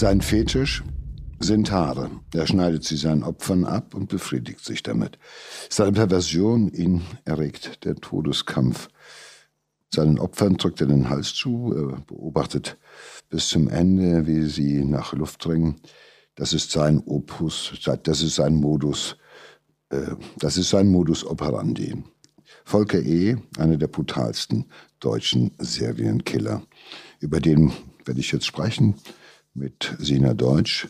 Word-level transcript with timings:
Sein 0.00 0.22
Fetisch 0.22 0.82
sind 1.40 1.70
Haare. 1.70 2.10
Er 2.32 2.46
schneidet 2.46 2.84
sie 2.84 2.96
seinen 2.96 3.22
Opfern 3.22 3.66
ab 3.66 3.94
und 3.94 4.08
befriedigt 4.08 4.64
sich 4.64 4.82
damit. 4.82 5.18
Seine 5.68 5.92
Perversion, 5.92 6.72
ihn 6.72 7.02
erregt 7.26 7.84
der 7.84 7.96
Todeskampf. 7.96 8.88
Seinen 9.94 10.18
Opfern 10.18 10.56
drückt 10.56 10.80
er 10.80 10.86
den 10.86 11.10
Hals 11.10 11.34
zu, 11.34 11.74
er 11.76 12.00
beobachtet 12.06 12.78
bis 13.28 13.48
zum 13.48 13.68
Ende, 13.68 14.26
wie 14.26 14.46
sie 14.46 14.86
nach 14.86 15.12
Luft 15.12 15.44
dringen. 15.44 15.82
Das 16.34 16.54
ist 16.54 16.70
sein 16.70 17.02
Opus, 17.04 17.74
das 18.02 18.22
ist 18.22 18.36
sein 18.36 18.54
Modus, 18.54 19.18
äh, 19.90 20.12
das 20.38 20.56
ist 20.56 20.70
sein 20.70 20.88
Modus 20.88 21.26
operandi. 21.26 22.02
Volker 22.64 23.02
E., 23.02 23.36
einer 23.58 23.76
der 23.76 23.88
brutalsten 23.88 24.64
deutschen 24.98 25.50
Serienkiller. 25.58 26.62
Über 27.18 27.38
den 27.38 27.70
werde 28.06 28.20
ich 28.20 28.32
jetzt 28.32 28.46
sprechen 28.46 28.94
mit 29.54 29.94
Sina 29.98 30.34
Deutsch. 30.34 30.88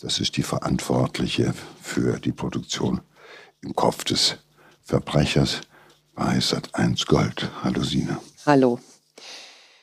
Das 0.00 0.18
ist 0.20 0.36
die 0.36 0.42
Verantwortliche 0.42 1.54
für 1.80 2.18
die 2.18 2.32
Produktion 2.32 3.00
im 3.62 3.74
Kopf 3.74 4.04
des 4.04 4.38
Verbrechers 4.82 5.60
bei 6.14 6.38
Sat1 6.38 7.06
Gold. 7.06 7.50
Hallo 7.62 7.82
Sina. 7.82 8.20
Hallo. 8.44 8.80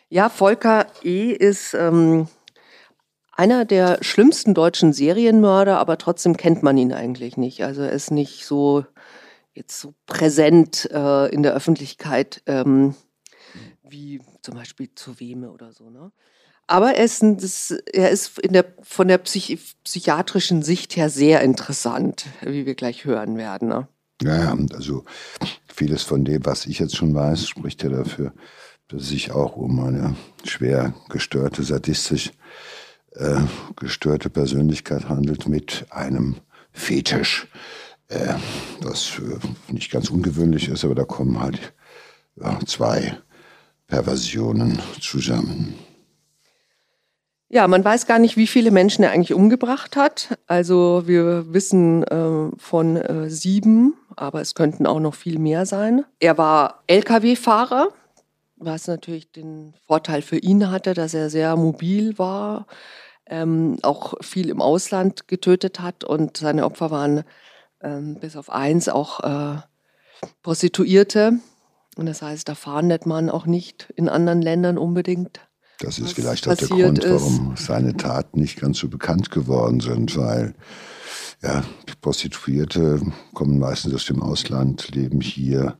Ja, 0.09 0.29
Volker 0.29 0.87
E. 1.03 1.31
ist 1.31 1.73
ähm, 1.73 2.27
einer 3.31 3.63
der 3.63 4.03
schlimmsten 4.03 4.53
deutschen 4.53 4.91
Serienmörder, 4.91 5.79
aber 5.79 5.97
trotzdem 5.97 6.35
kennt 6.35 6.63
man 6.63 6.77
ihn 6.77 6.91
eigentlich 6.91 7.37
nicht. 7.37 7.63
Also 7.63 7.83
er 7.83 7.91
ist 7.91 8.11
nicht 8.11 8.45
so 8.45 8.85
jetzt 9.53 9.79
so 9.79 9.93
präsent 10.05 10.89
äh, 10.91 11.27
in 11.33 11.43
der 11.43 11.53
Öffentlichkeit 11.53 12.41
ähm, 12.45 12.95
wie 13.83 14.21
zum 14.41 14.55
Beispiel 14.55 14.93
zu 14.93 15.19
Weme 15.19 15.51
oder 15.51 15.73
so. 15.73 15.89
Ne? 15.89 16.11
Aber 16.69 16.93
er 16.93 17.03
ist, 17.03 17.23
das, 17.23 17.71
er 17.91 18.11
ist 18.11 18.39
der, 18.43 18.63
von 18.83 19.07
der 19.07 19.17
Psych 19.17 19.57
psychiatrischen 19.83 20.61
Sicht 20.61 20.95
her 20.95 21.09
sehr 21.09 21.41
interessant, 21.41 22.27
wie 22.41 22.67
wir 22.67 22.75
gleich 22.75 23.05
hören 23.05 23.37
werden. 23.37 23.69
Ne? 23.69 23.87
Ja, 24.21 24.55
also 24.73 25.03
vieles 25.73 26.03
von 26.03 26.23
dem, 26.25 26.45
was 26.45 26.67
ich 26.67 26.77
jetzt 26.77 26.95
schon 26.95 27.15
weiß, 27.15 27.47
spricht 27.47 27.81
ja 27.81 27.89
dafür, 27.89 28.33
dass 28.87 29.01
es 29.01 29.09
sich 29.09 29.31
auch 29.31 29.55
um 29.55 29.79
eine 29.79 30.15
schwer 30.43 30.93
gestörte, 31.09 31.63
sadistisch 31.63 32.33
äh, 33.15 33.41
gestörte 33.75 34.29
Persönlichkeit 34.29 35.09
handelt 35.09 35.47
mit 35.47 35.87
einem 35.89 36.35
Fetisch, 36.71 37.47
äh, 38.09 38.35
was 38.81 39.17
äh, 39.17 39.73
nicht 39.73 39.89
ganz 39.89 40.11
ungewöhnlich 40.11 40.69
ist, 40.69 40.85
aber 40.85 40.93
da 40.93 41.03
kommen 41.03 41.39
halt 41.39 41.73
ja, 42.35 42.59
zwei 42.67 43.17
Perversionen 43.87 44.77
zusammen. 45.01 45.73
Ja, 47.51 47.67
man 47.67 47.83
weiß 47.83 48.05
gar 48.05 48.19
nicht, 48.19 48.37
wie 48.37 48.45
viele 48.45 48.69
Menschen 48.69 49.03
er 49.03 49.11
eigentlich 49.11 49.33
umgebracht 49.33 49.95
hat. 49.95 50.37
Also 50.45 51.03
wir 51.07 51.51
wissen 51.51 52.03
äh, 52.03 52.55
von 52.57 52.95
äh, 52.95 53.29
sieben, 53.31 53.95
aber 54.15 54.39
es 54.39 54.53
könnten 54.53 54.85
auch 54.85 54.99
noch 54.99 55.15
viel 55.15 55.39
mehr 55.39 55.65
sein. 55.65 56.05
Er 56.19 56.37
war 56.37 56.83
Lkw-Fahrer, 56.85 57.89
was 58.57 58.85
natürlich 58.87 59.31
den 59.31 59.73
Vorteil 59.87 60.21
für 60.21 60.37
ihn 60.37 60.69
hatte, 60.69 60.93
dass 60.93 61.15
er 61.15 61.31
sehr 61.31 61.55
mobil 61.55 62.19
war, 62.19 62.67
ähm, 63.25 63.77
auch 63.81 64.13
viel 64.21 64.49
im 64.49 64.61
Ausland 64.61 65.27
getötet 65.27 65.79
hat 65.79 66.03
und 66.03 66.37
seine 66.37 66.65
Opfer 66.65 66.91
waren 66.91 67.23
ähm, 67.81 68.15
bis 68.19 68.35
auf 68.35 68.51
eins 68.51 68.89
auch 68.89 69.21
äh, 69.21 69.61
Prostituierte. 70.43 71.39
Und 71.95 72.05
das 72.05 72.21
heißt, 72.21 72.47
da 72.47 72.53
fahndet 72.53 73.07
man 73.07 73.31
auch 73.31 73.47
nicht 73.47 73.91
in 73.95 74.07
anderen 74.07 74.43
Ländern 74.43 74.77
unbedingt. 74.77 75.48
Das 75.79 75.97
ist 75.97 76.13
vielleicht 76.13 76.47
auch 76.47 76.55
der 76.55 76.67
Grund, 76.67 77.03
warum 77.03 77.55
seine 77.55 77.95
Taten 77.95 78.39
nicht 78.41 78.59
ganz 78.59 78.79
so 78.79 78.89
bekannt 78.89 79.31
geworden 79.31 79.79
sind, 79.79 80.15
weil 80.17 80.53
ja, 81.41 81.63
Prostituierte 82.01 83.01
kommen 83.33 83.59
meistens 83.59 83.93
aus 83.93 84.05
dem 84.05 84.21
Ausland, 84.21 84.93
leben 84.93 85.21
hier 85.21 85.77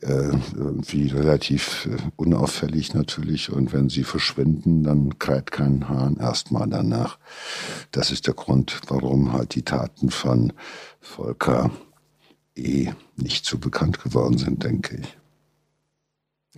äh, 0.00 0.30
irgendwie 0.54 1.08
relativ 1.08 1.88
äh, 1.90 1.96
unauffällig 2.14 2.94
natürlich 2.94 3.50
und 3.50 3.72
wenn 3.72 3.88
sie 3.88 4.04
verschwinden, 4.04 4.84
dann 4.84 5.18
kräht 5.18 5.50
kein 5.50 5.88
Hahn 5.88 6.18
erstmal 6.18 6.68
danach. 6.68 7.18
Das 7.90 8.12
ist 8.12 8.26
der 8.28 8.34
Grund, 8.34 8.80
warum 8.86 9.32
halt 9.32 9.54
die 9.54 9.62
Taten 9.62 10.10
von 10.10 10.52
Volker 11.00 11.70
E. 12.54 12.92
nicht 13.16 13.44
so 13.44 13.58
bekannt 13.58 14.02
geworden 14.02 14.38
sind, 14.38 14.62
denke 14.62 14.98
ich. 14.98 15.16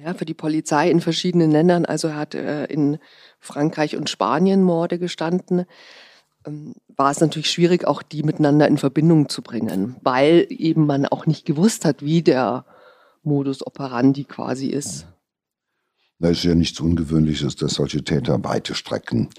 Ja, 0.00 0.14
für 0.14 0.24
die 0.24 0.34
Polizei 0.34 0.90
in 0.90 1.00
verschiedenen 1.00 1.50
Ländern. 1.50 1.84
Also 1.84 2.08
er 2.08 2.16
hat 2.16 2.34
äh, 2.36 2.66
in 2.66 2.98
Frankreich 3.40 3.96
und 3.96 4.08
Spanien 4.08 4.62
Morde 4.62 4.96
gestanden. 4.96 5.64
Ähm, 6.46 6.74
war 6.96 7.10
es 7.10 7.20
natürlich 7.20 7.50
schwierig, 7.50 7.84
auch 7.84 8.02
die 8.02 8.22
miteinander 8.22 8.68
in 8.68 8.78
Verbindung 8.78 9.28
zu 9.28 9.42
bringen, 9.42 9.96
weil 10.02 10.46
eben 10.50 10.86
man 10.86 11.04
auch 11.04 11.26
nicht 11.26 11.46
gewusst 11.46 11.84
hat, 11.84 12.04
wie 12.04 12.22
der 12.22 12.64
Modus 13.24 13.66
operandi 13.66 14.22
quasi 14.22 14.68
ist. 14.68 15.06
Da 16.20 16.28
ist 16.28 16.44
ja 16.44 16.54
nichts 16.54 16.78
Ungewöhnliches, 16.78 17.56
dass 17.56 17.74
solche 17.74 18.04
Täter 18.04 18.42
weite 18.44 18.74
Strecken 18.76 19.30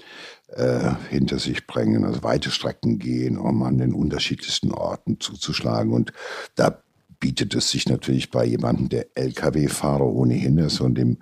äh, 0.48 0.92
hinter 1.08 1.38
sich 1.38 1.66
bringen, 1.66 2.04
also 2.04 2.22
weite 2.22 2.50
Strecken 2.50 2.98
gehen, 2.98 3.38
um 3.38 3.62
an 3.62 3.78
den 3.78 3.94
unterschiedlichsten 3.94 4.72
Orten 4.72 5.20
zuzuschlagen. 5.20 5.92
Und 5.92 6.12
da 6.54 6.82
bietet 7.20 7.54
es 7.54 7.70
sich 7.70 7.88
natürlich 7.88 8.30
bei 8.30 8.44
jemandem, 8.44 8.88
der 8.88 9.06
Lkw-Fahrer 9.14 10.06
ohnehin 10.06 10.58
ist 10.58 10.80
und 10.80 10.98
im 10.98 11.18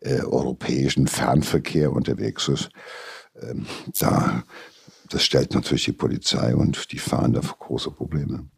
äh, 0.00 0.20
europäischen 0.20 1.06
Fernverkehr 1.06 1.92
unterwegs 1.92 2.48
ist, 2.48 2.70
ähm, 3.40 3.66
da, 3.98 4.42
das 5.10 5.22
stellt 5.22 5.54
natürlich 5.54 5.84
die 5.84 5.92
Polizei 5.92 6.56
und 6.56 6.90
die 6.92 6.98
fahren 6.98 7.34
da 7.34 7.40
große 7.40 7.90
Probleme. 7.90 8.48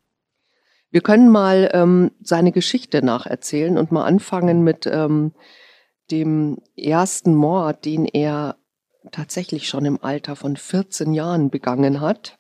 Wir 0.91 1.01
können 1.01 1.29
mal 1.29 1.69
ähm, 1.75 2.13
seine 2.23 2.53
Geschichte 2.53 3.05
nacherzählen 3.05 3.77
und 3.77 3.91
mal 3.91 4.05
anfangen 4.05 4.63
mit 4.63 4.87
ähm, 4.87 5.33
dem 6.11 6.59
ersten 6.77 7.35
Mord, 7.35 7.85
den 7.85 8.07
er 8.07 8.57
tatsächlich 9.11 9.69
schon 9.69 9.85
im 9.85 10.03
Alter 10.03 10.37
von 10.37 10.57
14 10.57 11.13
Jahren 11.13 11.51
begangen 11.51 12.01
hat. 12.01 12.39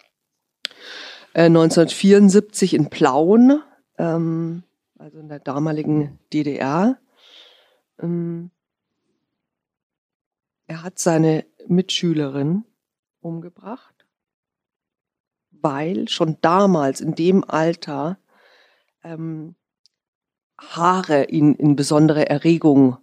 Äh, 1.35 1.47
1974 1.47 2.75
in 2.75 2.89
Plauen 2.89 3.61
ähm, 3.99 4.62
also 4.99 5.19
in 5.19 5.29
der 5.29 5.41
damaligen 5.41 6.19
DDR. 6.33 6.99
Ähm, 8.01 8.51
er 10.67 10.83
hat 10.83 10.99
seine 10.99 11.45
Mitschülerin 11.69 12.65
umgebracht, 13.21 14.06
weil 15.51 16.09
schon 16.09 16.39
damals 16.41 17.01
in 17.01 17.15
dem 17.15 17.45
Alter 17.45 18.19
ähm, 19.03 19.55
Haare 20.59 21.27
ihn 21.27 21.55
in 21.55 21.77
besondere 21.77 22.29
Erregung 22.29 22.99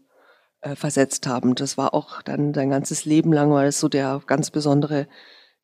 äh, 0.61 0.75
versetzt 0.75 1.27
haben. 1.27 1.55
Das 1.55 1.77
war 1.77 1.93
auch 1.93 2.21
dann 2.21 2.53
sein 2.53 2.69
ganzes 2.69 3.05
Leben 3.05 3.31
lang 3.31 3.51
war 3.51 3.63
das 3.63 3.79
so 3.79 3.89
der 3.89 4.21
ganz 4.25 4.49
besondere 4.49 5.07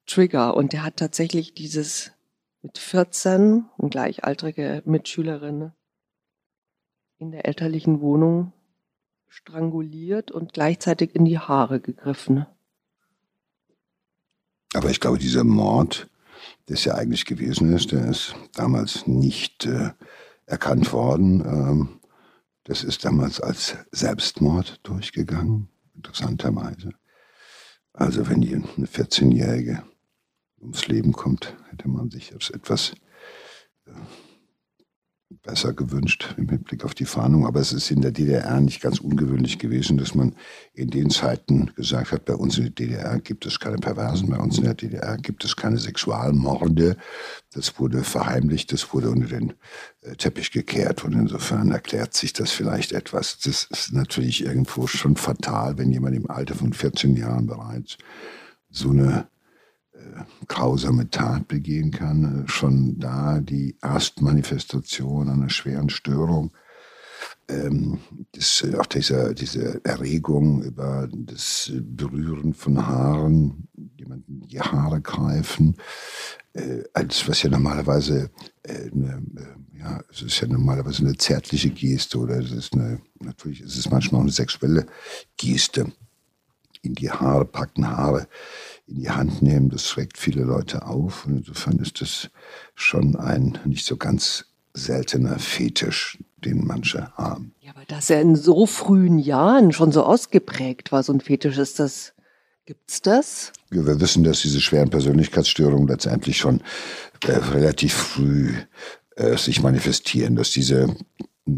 Trigger. 0.05 0.55
Und 0.55 0.73
er 0.73 0.83
hat 0.83 0.97
tatsächlich 0.97 1.53
dieses 1.53 2.11
mit 2.61 2.77
14 2.77 3.65
eine 3.77 3.89
gleichaltrige 3.89 4.81
Mitschülerin 4.85 5.71
in 7.17 7.31
der 7.31 7.45
elterlichen 7.45 8.01
Wohnung 8.01 8.53
stranguliert 9.27 10.31
und 10.31 10.53
gleichzeitig 10.53 11.15
in 11.15 11.25
die 11.25 11.39
Haare 11.39 11.79
gegriffen. 11.79 12.45
Aber 14.73 14.89
ich 14.89 14.99
glaube, 14.99 15.17
dieser 15.17 15.43
Mord, 15.43 16.09
der 16.67 16.75
es 16.75 16.85
ja 16.85 16.95
eigentlich 16.95 17.25
gewesen 17.25 17.73
ist, 17.73 17.91
der 17.91 18.07
ist 18.07 18.35
damals 18.53 19.07
nicht 19.07 19.65
äh, 19.65 19.91
erkannt 20.45 20.91
worden. 20.93 21.41
Ähm, 21.41 21.99
das 22.65 22.83
ist 22.83 23.03
damals 23.05 23.39
als 23.39 23.77
Selbstmord 23.91 24.79
durchgegangen, 24.83 25.69
interessanterweise. 25.95 26.93
Also 27.93 28.29
wenn 28.29 28.41
die 28.41 28.53
eine 28.53 28.85
14-Jährige 28.85 29.83
ums 30.61 30.87
Leben 30.87 31.13
kommt, 31.13 31.55
hätte 31.69 31.87
man 31.87 32.09
sich 32.09 32.31
etwas 32.31 32.93
äh, 33.85 33.91
besser 35.43 35.73
gewünscht 35.73 36.33
im 36.37 36.49
Hinblick 36.49 36.83
auf 36.83 36.95
die 36.95 37.05
Fahndung. 37.05 37.45
Aber 37.45 37.59
es 37.59 37.71
ist 37.71 37.91
in 37.91 38.01
der 38.01 38.11
DDR 38.11 38.59
nicht 38.61 38.81
ganz 38.81 38.99
ungewöhnlich 38.99 39.59
gewesen, 39.59 39.97
dass 39.97 40.15
man 40.15 40.35
in 40.73 40.89
den 40.89 41.11
Zeiten 41.11 41.71
gesagt 41.75 42.11
hat, 42.11 42.25
bei 42.25 42.33
uns 42.33 42.57
in 42.57 42.63
der 42.63 42.73
DDR 42.73 43.19
gibt 43.19 43.45
es 43.45 43.59
keine 43.59 43.77
Perversen, 43.77 44.29
bei 44.29 44.37
uns 44.37 44.57
in 44.57 44.63
der 44.63 44.73
DDR 44.73 45.17
gibt 45.17 45.45
es 45.45 45.55
keine 45.55 45.77
Sexualmorde. 45.77 46.97
Das 47.53 47.79
wurde 47.79 48.03
verheimlicht, 48.03 48.71
das 48.71 48.91
wurde 48.91 49.11
unter 49.11 49.27
den 49.27 49.53
äh, 50.01 50.15
Teppich 50.15 50.51
gekehrt 50.51 51.03
und 51.03 51.13
insofern 51.13 51.71
erklärt 51.71 52.15
sich 52.15 52.33
das 52.33 52.51
vielleicht 52.51 52.91
etwas. 52.91 53.37
Das 53.39 53.65
ist 53.65 53.93
natürlich 53.93 54.43
irgendwo 54.43 54.87
schon 54.87 55.15
fatal, 55.15 55.77
wenn 55.77 55.91
jemand 55.91 56.15
im 56.15 56.29
Alter 56.29 56.55
von 56.55 56.73
14 56.73 57.15
Jahren 57.15 57.45
bereits 57.45 57.97
so 58.71 58.89
eine 58.89 59.27
grausame 60.47 61.09
Tat 61.09 61.47
begehen 61.47 61.91
kann, 61.91 62.43
schon 62.47 62.99
da 62.99 63.39
die 63.39 63.75
Erstmanifestation 63.81 65.29
einer 65.29 65.49
schweren 65.49 65.89
Störung 65.89 66.51
ähm, 67.49 67.99
das, 68.31 68.65
auch 68.77 68.85
diese, 68.85 69.33
diese 69.33 69.83
Erregung 69.83 70.63
über 70.63 71.09
das 71.11 71.71
Berühren 71.81 72.53
von 72.53 72.85
Haaren, 72.85 73.67
jemanden 73.97 74.47
die 74.47 74.61
Haare 74.61 75.01
greifen, 75.01 75.75
äh, 76.53 76.83
als 76.93 77.27
was 77.27 77.43
ja 77.43 77.49
normalerweise 77.49 78.29
äh, 78.63 78.91
eine, 78.91 79.23
äh, 79.35 79.79
ja, 79.79 80.01
es 80.11 80.21
ist 80.21 80.41
ja 80.41 80.47
normalerweise 80.47 81.03
eine 81.03 81.17
zärtliche 81.17 81.69
Geste 81.69 82.19
oder 82.19 82.37
es 82.37 82.51
ist 82.51 82.73
eine, 82.73 83.01
natürlich 83.19 83.61
ist 83.61 83.77
es 83.77 83.89
manchmal 83.89 84.19
auch 84.19 84.25
eine 84.25 84.31
sexuelle 84.31 84.85
Geste. 85.37 85.91
In 86.81 86.95
die 86.95 87.11
Haare 87.11 87.45
packen, 87.45 87.87
Haare 87.87 88.27
in 88.87 89.01
die 89.01 89.09
Hand 89.09 89.41
nehmen, 89.41 89.69
das 89.69 89.87
schreckt 89.87 90.17
viele 90.17 90.43
Leute 90.43 90.85
auf. 90.85 91.25
Und 91.25 91.37
insofern 91.37 91.77
ist 91.79 92.01
das 92.01 92.29
schon 92.75 93.15
ein 93.15 93.57
nicht 93.65 93.85
so 93.85 93.97
ganz 93.97 94.45
seltener 94.73 95.39
Fetisch, 95.39 96.17
den 96.37 96.65
manche 96.65 97.11
haben. 97.15 97.53
Ja, 97.59 97.71
aber 97.71 97.85
dass 97.85 98.09
er 98.09 98.21
in 98.21 98.35
so 98.35 98.65
frühen 98.65 99.19
Jahren 99.19 99.71
schon 99.71 99.91
so 99.91 100.03
ausgeprägt 100.03 100.91
war, 100.91 101.03
so 101.03 101.13
ein 101.13 101.21
Fetisch, 101.21 101.57
ist 101.57 101.79
das, 101.79 102.13
gibt's 102.65 103.01
das? 103.01 103.51
Ja, 103.71 103.85
wir 103.85 103.99
wissen, 103.99 104.23
dass 104.23 104.41
diese 104.41 104.61
schweren 104.61 104.89
Persönlichkeitsstörungen 104.89 105.87
letztendlich 105.87 106.37
schon 106.37 106.61
äh, 107.25 107.31
relativ 107.31 107.93
früh 107.93 108.53
äh, 109.15 109.37
sich 109.37 109.61
manifestieren, 109.61 110.35
dass 110.35 110.51
diese 110.51 110.95
äh, 111.47 111.53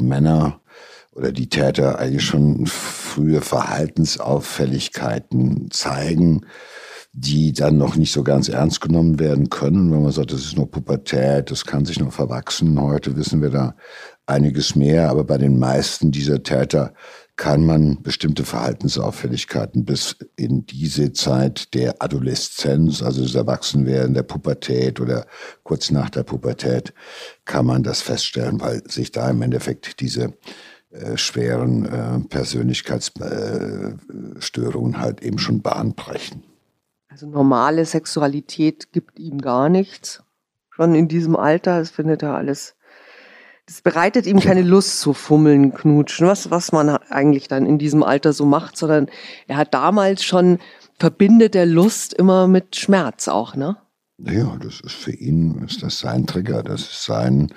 Männer 0.00 0.60
oder 1.16 1.32
die 1.32 1.48
Täter 1.48 1.98
eigentlich 1.98 2.24
schon 2.24 2.66
frühe 2.66 3.40
Verhaltensauffälligkeiten 3.40 5.70
zeigen, 5.70 6.42
die 7.12 7.54
dann 7.54 7.78
noch 7.78 7.96
nicht 7.96 8.12
so 8.12 8.22
ganz 8.22 8.50
ernst 8.50 8.82
genommen 8.82 9.18
werden 9.18 9.48
können, 9.48 9.90
wenn 9.90 10.02
man 10.02 10.12
sagt, 10.12 10.32
das 10.32 10.42
ist 10.42 10.56
nur 10.56 10.70
Pubertät, 10.70 11.50
das 11.50 11.64
kann 11.64 11.86
sich 11.86 11.98
noch 11.98 12.12
verwachsen. 12.12 12.78
Heute 12.78 13.16
wissen 13.16 13.40
wir 13.40 13.48
da 13.48 13.74
einiges 14.26 14.76
mehr, 14.76 15.08
aber 15.08 15.24
bei 15.24 15.38
den 15.38 15.58
meisten 15.58 16.10
dieser 16.10 16.42
Täter 16.42 16.92
kann 17.36 17.64
man 17.64 18.02
bestimmte 18.02 18.44
Verhaltensauffälligkeiten 18.44 19.86
bis 19.86 20.16
in 20.36 20.66
diese 20.66 21.14
Zeit 21.14 21.72
der 21.74 21.94
Adoleszenz, 22.00 23.02
also 23.02 23.22
des 23.22 23.34
Erwachsenwerden, 23.34 24.12
der 24.12 24.22
Pubertät 24.22 25.00
oder 25.00 25.26
kurz 25.62 25.90
nach 25.90 26.10
der 26.10 26.22
Pubertät, 26.22 26.92
kann 27.46 27.64
man 27.64 27.82
das 27.82 28.02
feststellen, 28.02 28.60
weil 28.60 28.82
sich 28.88 29.10
da 29.10 29.30
im 29.30 29.40
Endeffekt 29.40 30.00
diese 30.00 30.34
äh, 30.90 31.16
schweren 31.16 31.84
äh, 31.84 32.20
Persönlichkeitsstörungen 32.28 35.00
halt 35.00 35.22
eben 35.22 35.38
schon 35.38 35.62
Bahn 35.62 35.94
brechen. 35.94 36.42
Also 37.08 37.26
normale 37.26 37.84
Sexualität 37.84 38.92
gibt 38.92 39.18
ihm 39.18 39.40
gar 39.40 39.68
nichts. 39.68 40.22
Schon 40.70 40.94
in 40.94 41.08
diesem 41.08 41.34
Alter, 41.34 41.78
das 41.78 41.90
findet 41.90 42.22
er 42.22 42.34
alles. 42.34 42.76
Das 43.66 43.82
bereitet 43.82 44.26
ihm 44.26 44.38
keine 44.38 44.62
Lust 44.62 45.00
zu 45.00 45.12
fummeln, 45.12 45.74
knutschen, 45.74 46.28
was, 46.28 46.50
was 46.50 46.70
man 46.70 46.88
eigentlich 46.88 47.48
dann 47.48 47.66
in 47.66 47.78
diesem 47.78 48.04
Alter 48.04 48.32
so 48.32 48.46
macht, 48.46 48.76
sondern 48.76 49.08
er 49.48 49.56
hat 49.56 49.74
damals 49.74 50.22
schon, 50.22 50.58
verbindet 50.98 51.54
der 51.54 51.66
Lust 51.66 52.14
immer 52.14 52.46
mit 52.46 52.76
Schmerz 52.76 53.28
auch, 53.28 53.56
ne? 53.56 53.76
Ja, 54.18 54.56
das 54.56 54.80
ist 54.80 54.94
für 54.94 55.12
ihn, 55.12 55.62
ist 55.64 55.82
das 55.82 55.98
sein 55.98 56.26
Trigger, 56.26 56.62
das 56.62 56.80
ist 56.80 57.04
sein 57.04 57.52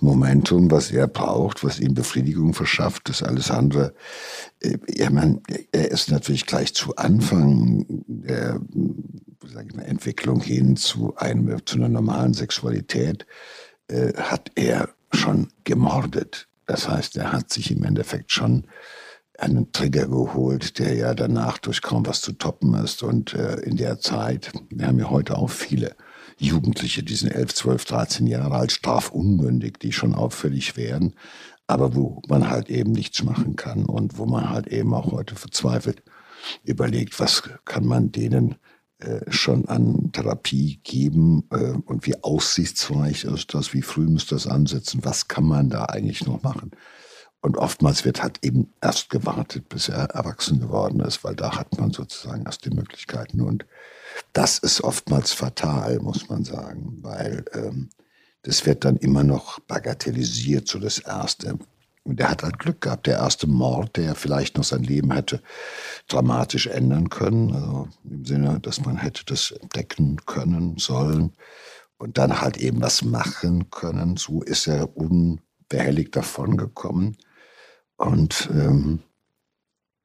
Momentum, 0.00 0.70
was 0.70 0.92
er 0.92 1.08
braucht, 1.08 1.64
was 1.64 1.80
ihm 1.80 1.94
Befriedigung 1.94 2.54
verschafft, 2.54 3.08
das 3.08 3.24
alles 3.24 3.50
andere. 3.50 3.94
Äh, 4.60 4.78
ja, 4.88 5.10
man, 5.10 5.42
er 5.72 5.90
ist 5.90 6.12
natürlich 6.12 6.46
gleich 6.46 6.72
zu 6.72 6.94
Anfang 6.94 7.84
der 8.06 8.60
sag 9.52 9.66
ich 9.66 9.74
mal, 9.74 9.82
Entwicklung 9.82 10.40
hin 10.40 10.76
zu, 10.76 11.16
einem, 11.16 11.64
zu 11.66 11.76
einer 11.76 11.88
normalen 11.88 12.34
Sexualität, 12.34 13.26
äh, 13.88 14.12
hat 14.14 14.50
er 14.54 14.90
schon 15.12 15.48
gemordet. 15.64 16.48
Das 16.66 16.88
heißt, 16.88 17.16
er 17.16 17.32
hat 17.32 17.52
sich 17.52 17.70
im 17.70 17.84
Endeffekt 17.84 18.32
schon 18.32 18.66
einen 19.38 19.72
Trigger 19.72 20.06
geholt, 20.06 20.78
der 20.78 20.94
ja 20.94 21.14
danach 21.14 21.58
durch 21.58 21.82
kaum 21.82 22.06
was 22.06 22.20
zu 22.20 22.32
toppen 22.32 22.74
ist. 22.74 23.02
Und 23.02 23.34
äh, 23.34 23.56
in 23.60 23.76
der 23.76 23.98
Zeit, 23.98 24.52
wir 24.70 24.86
haben 24.86 24.98
ja 24.98 25.10
heute 25.10 25.36
auch 25.36 25.50
viele 25.50 25.96
Jugendliche, 26.44 27.02
die 27.02 27.14
sind 27.14 27.30
11, 27.30 27.54
12, 27.54 27.84
13 27.84 28.26
Jahre 28.26 28.54
alt, 28.54 28.72
strafunmündig, 28.72 29.78
die 29.78 29.92
schon 29.92 30.14
auffällig 30.14 30.76
werden, 30.76 31.14
aber 31.66 31.94
wo 31.94 32.20
man 32.28 32.48
halt 32.48 32.70
eben 32.70 32.92
nichts 32.92 33.22
machen 33.22 33.56
kann 33.56 33.84
und 33.84 34.18
wo 34.18 34.26
man 34.26 34.50
halt 34.50 34.66
eben 34.68 34.94
auch 34.94 35.12
heute 35.12 35.34
verzweifelt 35.34 36.02
überlegt, 36.62 37.18
was 37.20 37.42
kann 37.64 37.86
man 37.86 38.12
denen 38.12 38.56
äh, 38.98 39.20
schon 39.30 39.66
an 39.66 40.12
Therapie 40.12 40.80
geben 40.84 41.44
äh, 41.50 41.72
und 41.86 42.06
wie 42.06 42.22
aussichtsreich 42.22 43.24
ist 43.24 43.54
das, 43.54 43.72
wie 43.72 43.82
früh 43.82 44.06
muss 44.06 44.26
das 44.26 44.46
ansetzen, 44.46 45.00
was 45.04 45.28
kann 45.28 45.44
man 45.44 45.70
da 45.70 45.86
eigentlich 45.86 46.26
noch 46.26 46.42
machen. 46.42 46.70
Und 47.40 47.58
oftmals 47.58 48.06
wird 48.06 48.22
halt 48.22 48.38
eben 48.42 48.72
erst 48.80 49.10
gewartet, 49.10 49.68
bis 49.68 49.90
er 49.90 50.04
erwachsen 50.10 50.60
geworden 50.60 51.00
ist, 51.00 51.24
weil 51.24 51.34
da 51.34 51.56
hat 51.56 51.78
man 51.78 51.90
sozusagen 51.90 52.46
erst 52.46 52.64
die 52.64 52.70
Möglichkeiten. 52.70 53.42
Und 53.42 53.66
das 54.32 54.58
ist 54.58 54.82
oftmals 54.82 55.32
fatal, 55.32 55.98
muss 56.00 56.28
man 56.28 56.44
sagen, 56.44 56.98
weil 57.02 57.44
ähm, 57.52 57.90
das 58.42 58.66
wird 58.66 58.84
dann 58.84 58.96
immer 58.96 59.24
noch 59.24 59.58
bagatellisiert, 59.60 60.68
so 60.68 60.78
das 60.78 60.98
Erste. 60.98 61.58
Und 62.04 62.20
er 62.20 62.30
hat 62.30 62.42
halt 62.42 62.58
Glück 62.58 62.82
gehabt, 62.82 63.06
der 63.06 63.16
erste 63.16 63.46
Mord, 63.46 63.96
der 63.96 64.14
vielleicht 64.14 64.58
noch 64.58 64.64
sein 64.64 64.82
Leben 64.82 65.12
hätte 65.12 65.42
dramatisch 66.06 66.66
ändern 66.66 67.08
können, 67.08 67.54
also 67.54 67.88
im 68.04 68.24
Sinne, 68.26 68.60
dass 68.60 68.84
man 68.84 68.98
hätte 68.98 69.24
das 69.24 69.52
entdecken 69.52 70.18
können, 70.26 70.76
sollen 70.76 71.32
und 71.96 72.18
dann 72.18 72.40
halt 72.40 72.58
eben 72.58 72.82
was 72.82 73.02
machen 73.02 73.70
können. 73.70 74.18
So 74.18 74.42
ist 74.42 74.66
er 74.66 74.94
unbehelligt 74.96 76.14
davongekommen 76.14 77.16
und 77.96 78.50
ähm, 78.52 79.02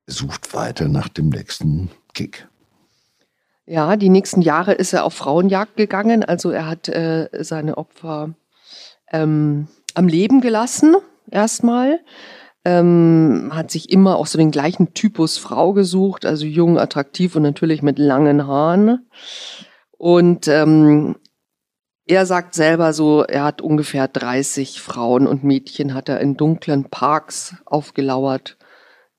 sucht 0.07 0.53
weiter 0.53 0.87
nach 0.87 1.09
dem 1.09 1.29
nächsten 1.29 1.91
Kick. 2.13 2.48
Ja, 3.69 3.97
die 3.97 4.09
nächsten 4.09 4.41
Jahre 4.41 4.73
ist 4.73 4.93
er 4.93 5.03
auf 5.03 5.13
Frauenjagd 5.13 5.77
gegangen. 5.77 6.23
Also 6.23 6.49
er 6.49 6.65
hat 6.65 6.89
äh, 6.89 7.29
seine 7.33 7.77
Opfer 7.77 8.33
ähm, 9.11 9.67
am 9.93 10.07
Leben 10.07 10.41
gelassen, 10.41 10.95
erstmal. 11.29 11.99
Ähm, 12.65 13.51
hat 13.53 13.69
sich 13.69 13.91
immer 13.91 14.15
auch 14.15 14.25
so 14.25 14.39
den 14.39 14.49
gleichen 14.49 14.95
Typus 14.95 15.37
Frau 15.37 15.73
gesucht, 15.73 16.25
also 16.25 16.47
jung, 16.47 16.79
attraktiv 16.79 17.35
und 17.35 17.43
natürlich 17.43 17.83
mit 17.83 17.99
langen 17.99 18.47
Haaren. 18.47 19.07
Und 19.99 20.47
ähm, 20.47 21.17
er 22.07 22.25
sagt 22.25 22.55
selber 22.55 22.91
so, 22.91 23.21
er 23.21 23.43
hat 23.43 23.61
ungefähr 23.61 24.07
30 24.07 24.81
Frauen 24.81 25.27
und 25.27 25.43
Mädchen 25.43 25.93
hat 25.93 26.09
er 26.09 26.21
in 26.21 26.37
dunklen 26.37 26.85
Parks 26.85 27.55
aufgelauert, 27.65 28.57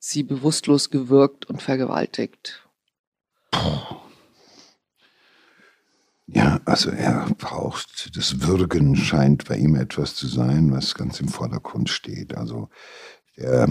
sie 0.00 0.24
bewusstlos 0.24 0.90
gewürgt 0.90 1.48
und 1.48 1.62
vergewaltigt. 1.62 2.66
Ja, 6.32 6.60
also 6.64 6.90
er 6.90 7.26
braucht, 7.38 8.16
das 8.16 8.40
Würgen 8.46 8.94
scheint 8.94 9.48
bei 9.48 9.56
ihm 9.56 9.74
etwas 9.74 10.14
zu 10.14 10.28
sein, 10.28 10.70
was 10.70 10.94
ganz 10.94 11.20
im 11.20 11.28
Vordergrund 11.28 11.88
steht. 11.88 12.36
Also 12.36 12.68
der, 13.36 13.68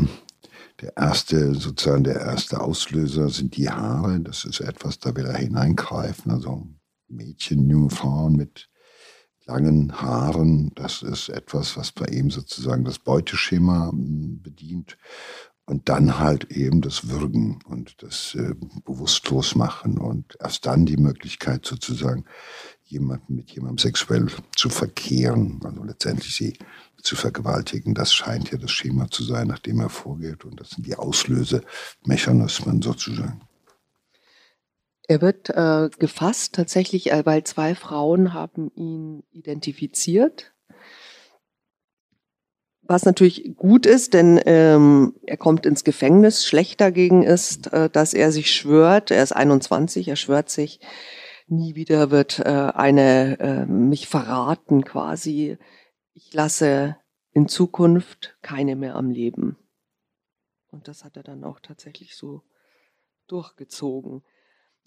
der 0.81 0.97
erste, 0.97 1.55
sozusagen 1.55 2.03
der 2.03 2.19
erste 2.19 2.59
Auslöser 2.59 3.29
sind 3.29 3.55
die 3.55 3.69
Haare. 3.69 4.19
Das 4.19 4.43
ist 4.43 4.59
etwas, 4.59 4.99
da 4.99 5.15
will 5.15 5.25
er 5.25 5.37
hineingreifen. 5.37 6.31
Also 6.31 6.67
Mädchen, 7.07 7.69
junge 7.69 7.91
Frauen 7.91 8.35
mit 8.35 8.69
langen 9.45 9.99
Haaren, 10.01 10.71
das 10.75 11.01
ist 11.01 11.29
etwas, 11.29 11.75
was 11.75 11.91
bei 11.91 12.05
ihm 12.05 12.29
sozusagen 12.29 12.83
das 12.85 12.99
Beuteschema 12.99 13.89
hm, 13.89 14.41
bedient. 14.41 14.97
Und 15.69 15.87
dann 15.87 16.17
halt 16.17 16.51
eben 16.51 16.81
das 16.81 17.09
Würgen 17.09 17.59
und 17.67 18.01
das 18.01 18.33
äh, 18.33 18.55
Bewusstlosmachen 18.85 19.99
und 19.99 20.35
erst 20.39 20.65
dann 20.65 20.87
die 20.87 20.97
Möglichkeit 20.97 21.63
sozusagen, 21.63 22.25
jemanden 22.85 23.35
mit 23.35 23.51
jemandem 23.51 23.77
sexuell 23.77 24.25
zu 24.55 24.69
verkehren, 24.69 25.59
also 25.63 25.83
letztendlich 25.83 26.35
sie 26.35 26.57
zu 27.03 27.15
vergewaltigen. 27.15 27.93
Das 27.93 28.11
scheint 28.11 28.49
ja 28.49 28.57
das 28.57 28.71
Schema 28.71 29.11
zu 29.11 29.23
sein, 29.23 29.45
nach 29.45 29.59
dem 29.59 29.79
er 29.79 29.89
vorgeht. 29.89 30.43
Und 30.43 30.59
das 30.59 30.71
sind 30.71 30.87
die 30.87 30.95
Auslösemechanismen 30.95 32.81
sozusagen. 32.81 33.41
Er 35.07 35.21
wird 35.21 35.51
äh, 35.51 35.91
gefasst 35.99 36.55
tatsächlich, 36.55 37.11
äh, 37.11 37.23
weil 37.27 37.43
zwei 37.43 37.75
Frauen 37.75 38.33
haben 38.33 38.71
ihn 38.73 39.21
identifiziert 39.29 40.51
was 42.89 43.05
natürlich 43.05 43.55
gut 43.55 43.85
ist, 43.85 44.15
denn 44.15 44.41
ähm, 44.45 45.13
er 45.25 45.37
kommt 45.37 45.65
ins 45.67 45.83
Gefängnis. 45.83 46.45
Schlecht 46.45 46.81
dagegen 46.81 47.21
ist, 47.23 47.71
äh, 47.71 47.89
dass 47.89 48.13
er 48.15 48.31
sich 48.31 48.51
schwört, 48.51 49.11
er 49.11 49.21
ist 49.21 49.31
21, 49.31 50.07
er 50.07 50.15
schwört 50.15 50.49
sich, 50.49 50.79
nie 51.47 51.75
wieder 51.75 52.09
wird 52.09 52.39
äh, 52.39 52.71
eine 52.73 53.39
äh, 53.39 53.65
mich 53.65 54.07
verraten 54.07 54.83
quasi. 54.83 55.57
Ich 56.13 56.33
lasse 56.33 56.97
in 57.31 57.47
Zukunft 57.47 58.37
keine 58.41 58.75
mehr 58.75 58.95
am 58.95 59.11
Leben. 59.11 59.57
Und 60.71 60.87
das 60.87 61.03
hat 61.03 61.15
er 61.15 61.23
dann 61.23 61.43
auch 61.43 61.59
tatsächlich 61.59 62.15
so 62.15 62.41
durchgezogen. 63.27 64.23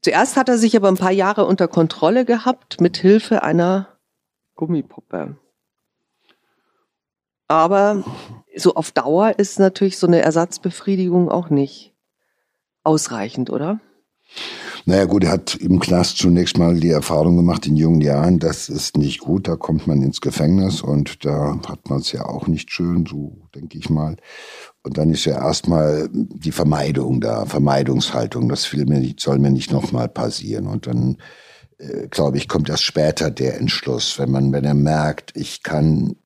Zuerst 0.02 0.37
hat 0.37 0.49
er 0.49 0.59
sich 0.59 0.76
aber 0.76 0.88
ein 0.88 0.97
paar 0.97 1.12
Jahre 1.12 1.44
unter 1.44 1.68
Kontrolle 1.68 2.25
gehabt 2.25 2.80
mit 2.80 2.97
Hilfe 2.97 3.44
einer 3.44 3.97
Gummipuppe. 4.56 5.38
Aber 7.49 8.04
so 8.56 8.75
auf 8.75 8.92
Dauer 8.92 9.38
ist 9.38 9.58
natürlich 9.58 9.99
so 9.99 10.06
eine 10.06 10.20
Ersatzbefriedigung 10.20 11.30
auch 11.30 11.50
nicht 11.50 11.94
ausreichend, 12.84 13.50
oder? 13.50 13.80
Naja 14.84 15.04
gut, 15.04 15.22
er 15.22 15.30
hat 15.30 15.54
im 15.54 15.78
Knast 15.78 16.18
zunächst 16.18 16.58
mal 16.58 16.80
die 16.80 16.90
Erfahrung 16.90 17.37
gemacht 17.37 17.66
in 17.66 17.76
jungen 17.76 18.00
Jahren, 18.00 18.40
das 18.40 18.68
ist 18.68 18.96
nicht 18.96 19.20
gut, 19.20 19.46
da 19.46 19.54
kommt 19.54 19.87
man 19.87 20.02
ins 20.02 20.20
Gefängnis 20.20 20.82
und 20.82 21.25
da 21.25 21.61
hat 21.68 21.88
man 21.88 22.00
es 22.00 22.11
ja 22.11 22.26
auch 22.26 22.49
nicht 22.49 22.72
schön, 22.72 23.06
so 23.06 23.49
denke 23.54 23.78
ich 23.78 23.90
mal. 23.90 24.16
Und 24.82 24.99
dann 24.99 25.11
ist 25.11 25.25
ja 25.25 25.34
erstmal 25.34 26.08
die 26.12 26.50
Vermeidung 26.50 27.20
da, 27.20 27.46
Vermeidungshaltung, 27.46 28.49
das 28.49 28.72
will 28.72 28.84
mir 28.87 28.99
nicht, 28.99 29.20
soll 29.20 29.38
mir 29.38 29.50
nicht 29.52 29.70
nochmal 29.70 30.08
passieren. 30.08 30.66
Und 30.66 30.88
dann, 30.88 31.18
äh, 31.78 32.08
glaube 32.08 32.38
ich, 32.38 32.49
kommt 32.49 32.68
erst 32.68 32.82
später 32.82 33.30
der 33.30 33.58
Entschluss, 33.58 34.18
wenn 34.18 34.32
man, 34.32 34.52
wenn 34.52 34.64
er 34.64 34.75
merkt, 34.75 35.37
ich 35.37 35.62
kann 35.62 36.16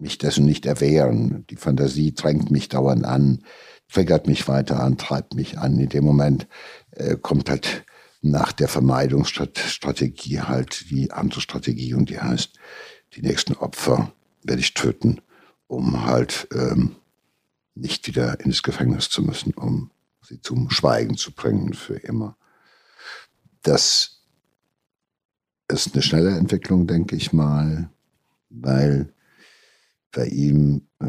mich 0.00 0.18
dessen 0.18 0.44
nicht 0.44 0.66
erwehren, 0.66 1.44
die 1.50 1.56
Fantasie 1.56 2.12
drängt 2.14 2.50
mich 2.50 2.68
dauernd 2.68 3.04
an, 3.04 3.44
triggert 3.90 4.26
mich 4.26 4.46
weiter 4.48 4.80
an, 4.80 4.98
treibt 4.98 5.34
mich 5.34 5.58
an. 5.58 5.78
In 5.78 5.88
dem 5.88 6.04
Moment 6.04 6.46
äh, 6.92 7.16
kommt 7.16 7.50
halt 7.50 7.84
nach 8.22 8.52
der 8.52 8.68
Vermeidungsstrategie 8.68 10.40
halt 10.40 10.90
die 10.90 11.10
andere 11.10 11.40
Strategie 11.40 11.94
und 11.94 12.10
die 12.10 12.20
heißt, 12.20 12.58
die 13.14 13.22
nächsten 13.22 13.54
Opfer 13.54 14.12
werde 14.42 14.60
ich 14.60 14.74
töten, 14.74 15.20
um 15.66 16.04
halt 16.04 16.48
ähm, 16.54 16.96
nicht 17.74 18.06
wieder 18.06 18.40
ins 18.40 18.62
Gefängnis 18.62 19.08
zu 19.08 19.22
müssen, 19.22 19.54
um 19.54 19.90
sie 20.22 20.40
zum 20.40 20.70
Schweigen 20.70 21.16
zu 21.16 21.32
bringen 21.32 21.72
für 21.74 21.96
immer. 21.96 22.36
Das 23.62 24.22
ist 25.68 25.94
eine 25.94 26.02
schnelle 26.02 26.36
Entwicklung, 26.36 26.86
denke 26.86 27.16
ich 27.16 27.32
mal, 27.32 27.90
weil 28.50 29.12
bei 30.12 30.26
ihm 30.26 30.88
äh, 31.00 31.06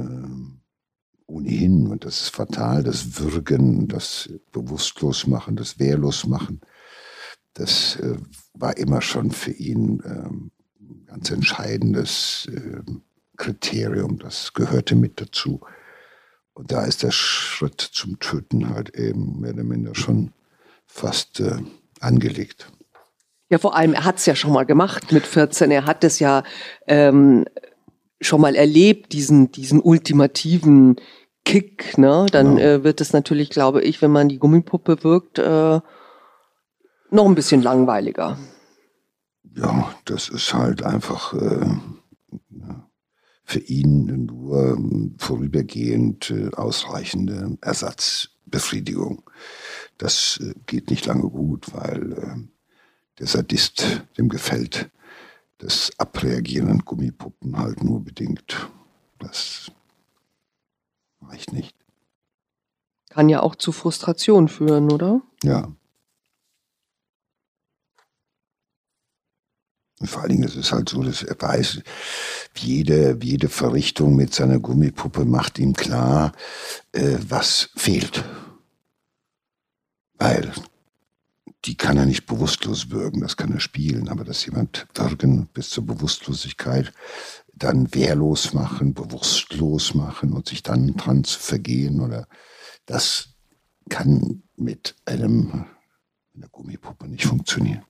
ohnehin, 1.27 1.87
und 1.87 2.05
das 2.05 2.21
ist 2.21 2.35
fatal, 2.35 2.83
das 2.83 3.19
Würgen, 3.19 3.87
das 3.87 4.29
Bewusstlosmachen, 4.51 5.55
das 5.55 5.79
Wehrlosmachen, 5.79 6.61
das 7.53 7.97
äh, 7.97 8.17
war 8.53 8.77
immer 8.77 9.01
schon 9.01 9.31
für 9.31 9.51
ihn 9.51 10.01
ähm, 10.05 10.51
ein 10.79 11.05
ganz 11.05 11.31
entscheidendes 11.31 12.49
äh, 12.51 12.81
Kriterium, 13.37 14.19
das 14.19 14.53
gehörte 14.53 14.95
mit 14.95 15.19
dazu. 15.19 15.61
Und 16.53 16.71
da 16.71 16.83
ist 16.83 17.03
der 17.03 17.11
Schritt 17.11 17.81
zum 17.81 18.19
Töten 18.19 18.69
halt 18.69 18.95
eben 18.95 19.39
mehr 19.39 19.53
oder 19.53 19.63
minder 19.63 19.95
schon 19.95 20.31
fast 20.85 21.39
äh, 21.39 21.57
angelegt. 21.99 22.71
Ja, 23.49 23.57
vor 23.57 23.75
allem, 23.75 23.93
er 23.93 24.05
hat 24.05 24.17
es 24.17 24.25
ja 24.25 24.35
schon 24.35 24.53
mal 24.53 24.65
gemacht 24.65 25.11
mit 25.11 25.25
14. 25.25 25.71
Er 25.71 25.85
hat 25.85 26.03
es 26.03 26.19
ja 26.19 26.43
ähm, 26.87 27.45
schon 28.21 28.41
mal 28.41 28.55
erlebt, 28.55 29.13
diesen, 29.13 29.51
diesen 29.51 29.81
ultimativen 29.81 30.95
Kick, 31.43 31.97
ne? 31.97 32.27
Dann 32.31 32.55
genau. 32.55 32.61
äh, 32.61 32.83
wird 32.83 33.01
es 33.01 33.13
natürlich, 33.13 33.49
glaube 33.49 33.81
ich, 33.81 34.01
wenn 34.01 34.11
man 34.11 34.29
die 34.29 34.37
Gummipuppe 34.37 35.03
wirkt, 35.03 35.39
äh, 35.39 35.79
noch 37.09 37.25
ein 37.25 37.35
bisschen 37.35 37.61
langweiliger. 37.61 38.37
Ja, 39.55 39.93
das 40.05 40.29
ist 40.29 40.53
halt 40.53 40.83
einfach 40.83 41.33
äh, 41.33 41.65
für 43.43 43.59
ihn 43.59 44.25
nur 44.27 44.77
vorübergehend 45.17 46.31
äh, 46.31 46.51
ausreichende 46.55 47.57
Ersatzbefriedigung. 47.59 49.29
Das 49.97 50.39
äh, 50.41 50.53
geht 50.67 50.89
nicht 50.89 51.05
lange 51.05 51.29
gut, 51.29 51.73
weil 51.73 52.13
äh, 52.13 52.35
der 53.19 53.27
Sadist, 53.27 54.03
dem 54.17 54.29
gefällt 54.29 54.89
das 55.61 55.91
Abreagieren 55.99 56.69
an 56.69 56.79
Gummipuppen 56.79 57.57
halt 57.57 57.83
nur 57.83 58.03
bedingt. 58.03 58.69
Das 59.19 59.71
reicht 61.21 61.53
nicht. 61.53 61.75
Kann 63.09 63.29
ja 63.29 63.41
auch 63.41 63.55
zu 63.55 63.71
Frustration 63.71 64.47
führen, 64.47 64.91
oder? 64.91 65.21
Ja. 65.43 65.71
Und 69.99 70.07
vor 70.07 70.21
allen 70.23 70.31
Dingen 70.31 70.43
ist 70.45 70.55
es 70.55 70.71
halt 70.71 70.89
so, 70.89 71.03
dass 71.03 71.21
er 71.21 71.39
weiß, 71.39 71.83
jede, 72.57 73.19
jede 73.21 73.47
Verrichtung 73.47 74.15
mit 74.15 74.33
seiner 74.33 74.59
Gummipuppe 74.59 75.25
macht 75.25 75.59
ihm 75.59 75.73
klar, 75.73 76.31
äh, 76.91 77.17
was 77.27 77.69
fehlt. 77.75 78.23
Weil 80.15 80.51
die 81.65 81.75
kann 81.75 81.97
er 81.97 82.05
nicht 82.05 82.25
bewusstlos 82.25 82.89
wirken, 82.89 83.21
das 83.21 83.37
kann 83.37 83.51
er 83.53 83.59
spielen, 83.59 84.09
aber 84.09 84.23
dass 84.23 84.45
jemand 84.45 84.87
wirken 84.93 85.47
bis 85.53 85.69
zur 85.69 85.85
Bewusstlosigkeit, 85.85 86.91
dann 87.53 87.93
wehrlos 87.93 88.53
machen, 88.53 88.93
bewusstlos 88.93 89.93
machen 89.93 90.33
und 90.33 90.47
sich 90.47 90.63
dann 90.63 90.95
dran 90.95 91.23
zu 91.23 91.39
vergehen 91.39 92.01
oder 92.01 92.27
das 92.85 93.35
kann 93.89 94.43
mit 94.55 94.95
einem 95.05 95.65
einer 96.35 96.47
Gummipuppe 96.47 97.07
nicht 97.07 97.25
funktionieren. 97.25 97.83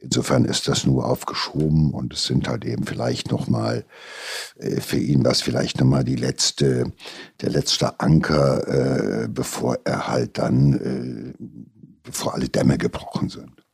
Insofern 0.00 0.44
ist 0.44 0.68
das 0.68 0.84
nur 0.84 1.06
aufgeschoben 1.06 1.94
und 1.94 2.12
es 2.12 2.24
sind 2.24 2.46
halt 2.46 2.66
eben 2.66 2.84
vielleicht 2.84 3.30
nochmal 3.30 3.86
äh, 4.56 4.80
für 4.80 4.98
ihn 4.98 5.24
was 5.24 5.40
vielleicht 5.40 5.80
nochmal 5.80 6.04
die 6.04 6.16
letzte, 6.16 6.92
der 7.40 7.50
letzte 7.50 8.00
Anker, 8.00 9.22
äh, 9.24 9.28
bevor 9.28 9.78
er 9.84 10.06
halt 10.08 10.36
dann, 10.36 10.74
äh, 10.74 11.32
bevor 12.04 12.34
alle 12.34 12.48
Dämme 12.48 12.78
gebrochen 12.78 13.28
sind. 13.28 13.64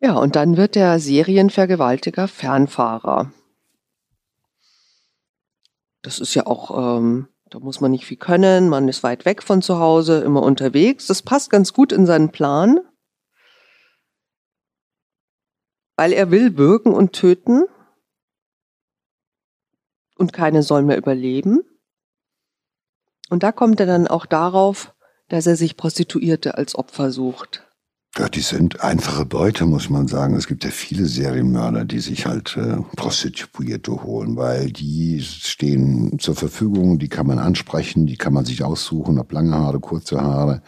Ja, 0.00 0.14
und 0.14 0.36
dann 0.36 0.56
wird 0.56 0.74
der 0.74 0.98
Serienvergewaltiger 0.98 2.28
Fernfahrer. 2.28 3.32
Das 6.02 6.18
ist 6.18 6.34
ja 6.34 6.46
auch, 6.46 6.98
ähm, 6.98 7.28
da 7.50 7.60
muss 7.60 7.80
man 7.80 7.92
nicht 7.92 8.06
viel 8.06 8.16
können, 8.16 8.68
man 8.68 8.88
ist 8.88 9.04
weit 9.04 9.24
weg 9.24 9.42
von 9.42 9.62
zu 9.62 9.78
Hause, 9.78 10.20
immer 10.22 10.42
unterwegs. 10.42 11.06
Das 11.06 11.22
passt 11.22 11.50
ganz 11.50 11.72
gut 11.72 11.92
in 11.92 12.06
seinen 12.06 12.32
Plan 12.32 12.80
weil 15.96 16.12
er 16.12 16.30
will 16.30 16.56
wirken 16.56 16.92
und 16.92 17.12
töten 17.12 17.64
und 20.16 20.32
keine 20.32 20.62
soll 20.62 20.82
mehr 20.82 20.98
überleben. 20.98 21.62
Und 23.28 23.42
da 23.42 23.50
kommt 23.50 23.80
er 23.80 23.86
dann 23.86 24.06
auch 24.06 24.26
darauf, 24.26 24.94
dass 25.28 25.46
er 25.46 25.56
sich 25.56 25.76
Prostituierte 25.76 26.56
als 26.56 26.74
Opfer 26.74 27.10
sucht. 27.10 27.62
Ja, 28.18 28.30
die 28.30 28.40
sind 28.40 28.80
einfache 28.80 29.26
Beute, 29.26 29.66
muss 29.66 29.90
man 29.90 30.08
sagen. 30.08 30.36
Es 30.36 30.46
gibt 30.46 30.64
ja 30.64 30.70
viele 30.70 31.04
Serienmörder, 31.04 31.84
die 31.84 31.98
sich 31.98 32.24
halt 32.24 32.56
äh, 32.56 32.78
Prostituierte 32.96 34.04
holen, 34.04 34.36
weil 34.36 34.72
die 34.72 35.20
stehen 35.20 36.18
zur 36.18 36.34
Verfügung, 36.34 36.98
die 36.98 37.08
kann 37.08 37.26
man 37.26 37.38
ansprechen, 37.38 38.06
die 38.06 38.16
kann 38.16 38.32
man 38.32 38.46
sich 38.46 38.64
aussuchen, 38.64 39.18
ob 39.18 39.32
lange 39.32 39.54
Haare, 39.54 39.80
kurze 39.80 40.22
Haare, 40.22 40.62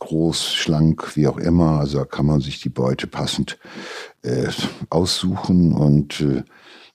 groß, 0.00 0.52
schlank, 0.52 1.16
wie 1.16 1.28
auch 1.28 1.38
immer. 1.38 1.80
Also 1.80 1.98
da 1.98 2.04
kann 2.04 2.26
man 2.26 2.42
sich 2.42 2.60
die 2.60 2.68
Beute 2.68 3.06
passend 3.06 3.58
äh, 4.20 4.48
aussuchen 4.90 5.72
und 5.72 6.20
äh, 6.20 6.42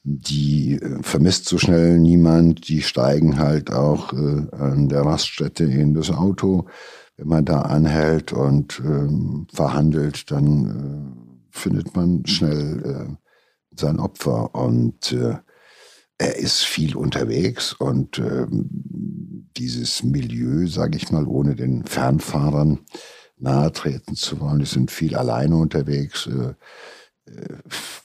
die 0.09 0.79
äh, 0.81 1.03
vermisst 1.03 1.45
so 1.49 1.57
schnell 1.57 1.99
niemand. 1.99 2.69
Die 2.69 2.81
steigen 2.81 3.37
halt 3.37 3.71
auch 3.71 4.13
äh, 4.13 4.47
an 4.55 4.87
der 4.87 5.01
Raststätte 5.01 5.65
in 5.65 5.93
das 5.93 6.09
Auto. 6.09 6.65
Wenn 7.17 7.27
man 7.27 7.45
da 7.45 7.63
anhält 7.63 8.31
und 8.31 8.79
ähm, 8.79 9.47
verhandelt, 9.53 10.31
dann 10.31 11.17
äh, 11.51 11.57
findet 11.57 11.95
man 11.95 12.25
schnell 12.25 12.83
äh, 12.85 13.15
sein 13.77 13.99
Opfer. 13.99 14.55
Und 14.55 15.11
äh, 15.11 15.35
er 16.17 16.37
ist 16.37 16.63
viel 16.63 16.95
unterwegs 16.95 17.73
und 17.73 18.17
ähm, 18.17 19.49
dieses 19.57 20.03
Milieu, 20.03 20.67
sage 20.67 20.97
ich 20.97 21.11
mal, 21.11 21.27
ohne 21.27 21.55
den 21.55 21.85
Fernfahrern 21.85 22.79
nahe 23.37 23.71
treten 23.71 24.15
zu 24.15 24.39
wollen, 24.39 24.59
die 24.59 24.65
sind 24.65 24.89
viel 24.89 25.15
alleine 25.15 25.57
unterwegs. 25.57 26.27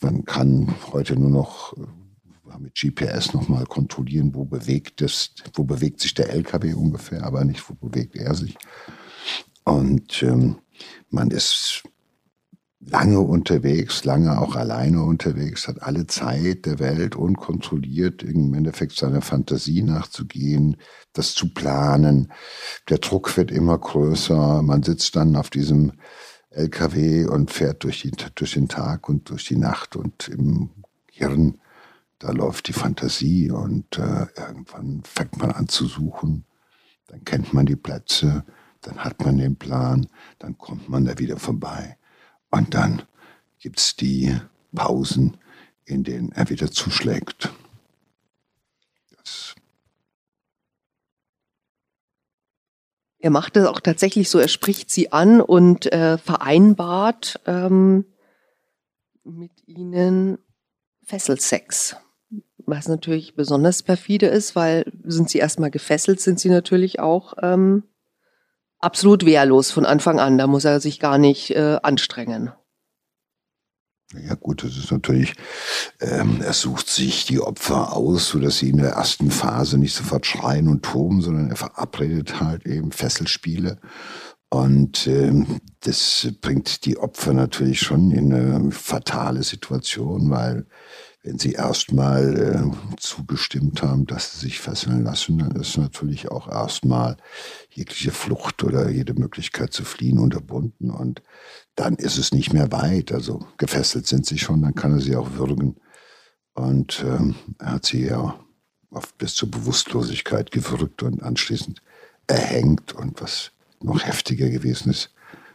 Man 0.01 0.25
kann 0.25 0.75
heute 0.93 1.17
nur 1.17 1.31
noch 1.31 1.77
äh, 1.77 2.59
mit 2.59 2.75
GPS 2.75 3.33
nochmal 3.35 3.67
kontrollieren, 3.67 4.35
wo 4.35 4.45
bewegt 4.45 5.03
es, 5.03 5.35
wo 5.55 5.65
bewegt 5.65 6.01
sich 6.01 6.15
der 6.15 6.31
LKW 6.31 6.75
ungefähr, 6.75 7.25
aber 7.25 7.45
nicht, 7.45 7.69
wo 7.69 7.75
bewegt 7.75 8.17
er 8.17 8.35
sich. 8.35 8.57
Und 9.65 10.23
ähm, 10.23 10.57
man 11.11 11.31
ist 11.31 11.83
lange 12.85 13.21
unterwegs, 13.21 14.05
lange 14.05 14.41
auch 14.41 14.57
alleine 14.57 15.03
unterwegs, 15.03 15.69
hat 15.69 15.83
alle 15.83 16.07
Zeit 16.07 16.67
der 16.67 16.81
Welt 16.81 17.15
unkontrolliert 17.15 18.23
im 18.23 18.55
Endeffekt 18.55 18.97
seiner 18.97 19.23
Fantasie 19.23 19.83
nachzugehen, 19.83 20.77
das 21.13 21.35
zu 21.35 21.53
planen. 21.55 22.33
Der 22.89 22.99
Druck 22.99 23.37
wird 23.37 23.51
immer 23.51 23.79
größer. 23.79 24.63
Man 24.63 24.83
sitzt 24.83 25.15
dann 25.15 25.37
auf 25.37 25.51
diesem 25.51 25.93
LKW 26.55 27.27
und 27.27 27.51
fährt 27.51 27.85
durch, 27.85 28.03
die, 28.03 28.13
durch 28.35 28.53
den 28.53 28.69
Tag 28.69 29.09
und 29.09 29.31
durch 29.31 29.47
die 29.47 29.57
Nacht 29.57 29.97
und 29.97 30.29
im 30.29 30.71
Hirn, 31.11 31.59
da 32.19 32.31
läuft 32.31 32.69
die 32.69 32.73
Fantasie 32.73 33.51
und 33.51 33.99
äh, 33.99 34.27
irgendwann 34.37 35.03
fängt 35.05 35.39
man 35.39 35.51
an 35.51 35.69
zu 35.69 35.87
suchen. 35.87 36.45
Dann 37.09 37.25
kennt 37.25 37.53
man 37.53 37.67
die 37.67 37.77
Plätze, 37.77 38.45
dann 38.81 38.99
hat 38.99 39.25
man 39.25 39.39
den 39.39 39.57
Plan, 39.57 40.07
dann 40.39 40.57
kommt 40.59 40.89
man 40.89 41.05
da 41.05 41.19
wieder 41.19 41.39
vorbei. 41.39 41.97
Und 42.51 42.75
dann 42.75 43.03
gibt 43.59 43.79
es 43.79 43.97
die 43.97 44.37
Pausen, 44.75 45.37
in 45.85 46.05
denen 46.05 46.33
er 46.33 46.49
wieder 46.49 46.71
zuschlägt. 46.71 47.53
Er 53.23 53.31
macht 53.31 53.57
es 53.57 53.67
auch 53.67 53.79
tatsächlich 53.79 54.29
so, 54.29 54.41
er 54.41 54.49
spricht 54.49 54.91
sie 54.91 55.13
an 55.13 55.41
und 55.41 55.91
äh, 55.93 56.19
vereinbart 56.19 57.41
ähm, 57.47 58.05
mit 59.23 59.53
ihnen 59.69 60.39
Fesselsex. 61.05 61.97
Was 62.67 62.89
natürlich 62.89 63.37
besonders 63.37 63.85
perfide 63.85 64.27
ist, 64.27 64.57
weil 64.57 64.91
sind 65.05 65.31
sie 65.31 65.39
erstmal 65.39 65.71
gefesselt, 65.71 66.21
sind 66.21 66.41
sie 66.41 66.49
natürlich 66.49 66.99
auch 66.99 67.35
ähm, 67.41 67.85
absolut 68.81 69.25
wehrlos 69.25 69.71
von 69.71 69.87
Anfang 69.87 70.19
an. 70.19 70.37
Da 70.37 70.49
muss 70.49 70.65
er 70.65 70.81
sich 70.81 70.99
gar 70.99 71.19
nicht 71.19 71.53
äh, 71.53 71.79
anstrengen. 71.81 72.51
Ja 74.27 74.35
gut, 74.35 74.63
das 74.63 74.77
ist 74.77 74.93
natürlich, 74.93 75.35
ähm, 76.01 76.41
er 76.43 76.53
sucht 76.53 76.89
sich 76.89 77.25
die 77.25 77.41
Opfer 77.41 77.97
aus, 77.97 78.29
sodass 78.29 78.59
sie 78.59 78.71
in 78.71 78.79
der 78.79 78.93
ersten 78.93 79.31
Phase 79.31 79.79
nicht 79.79 79.95
sofort 79.95 80.27
schreien 80.27 80.69
und 80.69 80.85
toben, 80.85 81.23
sondern 81.23 81.51
er 81.51 81.57
verabredet 81.57 82.41
halt 82.41 82.67
eben 82.67 82.93
Fesselspiele. 82.93 83.79
Und 84.51 85.07
ähm, 85.07 85.61
das 85.81 86.29
bringt 86.43 86.85
die 86.85 86.99
Opfer 86.99 87.33
natürlich 87.33 87.81
schon 87.81 88.11
in 88.11 88.33
eine 88.35 88.71
fatale 88.71 89.43
Situation, 89.43 90.29
weil 90.29 90.67
wenn 91.23 91.39
sie 91.39 91.53
erstmal 91.53 92.37
äh, 92.37 92.97
zugestimmt 92.97 93.83
haben, 93.83 94.07
dass 94.07 94.33
sie 94.33 94.47
sich 94.47 94.61
fesseln 94.61 95.05
lassen, 95.05 95.39
dann 95.39 95.53
ist 95.53 95.77
natürlich 95.77 96.31
auch 96.31 96.49
erstmal 96.49 97.17
jegliche 97.71 98.11
Flucht 98.11 98.65
oder 98.65 98.91
jede 98.91 99.15
Möglichkeit 99.15 99.73
zu 99.73 99.85
fliehen 99.85 100.19
unterbunden. 100.19 100.91
Und 100.91 101.23
dann 101.77 101.95
ist 101.95 102.19
es 102.19 102.33
nicht 102.33 102.53
mehr 102.53 102.73
weit. 102.73 103.13
Also 103.13 103.47
gefesselt 103.57 104.09
sind 104.09 104.27
sie 104.27 104.39
schon, 104.39 104.63
dann 104.63 104.75
kann 104.75 104.95
er 104.95 105.01
sie 105.01 105.15
auch 105.15 105.35
würgen. 105.35 105.77
Und 106.55 107.05
ähm, 107.07 107.37
er 107.59 107.75
hat 107.75 107.87
sie 107.87 108.07
ja 108.07 108.39
oft 108.91 109.17
bis 109.17 109.37
zur 109.37 109.51
Bewusstlosigkeit 109.51 110.51
gewürgt 110.51 111.05
und 111.05 111.23
anschließend 111.23 111.83
erhängt. 112.27 112.95
Und 112.95 113.21
was 113.23 113.53
noch 113.81 114.05
heftiger 114.05 114.51
gewesen 114.51 114.91
ist, 114.91 115.11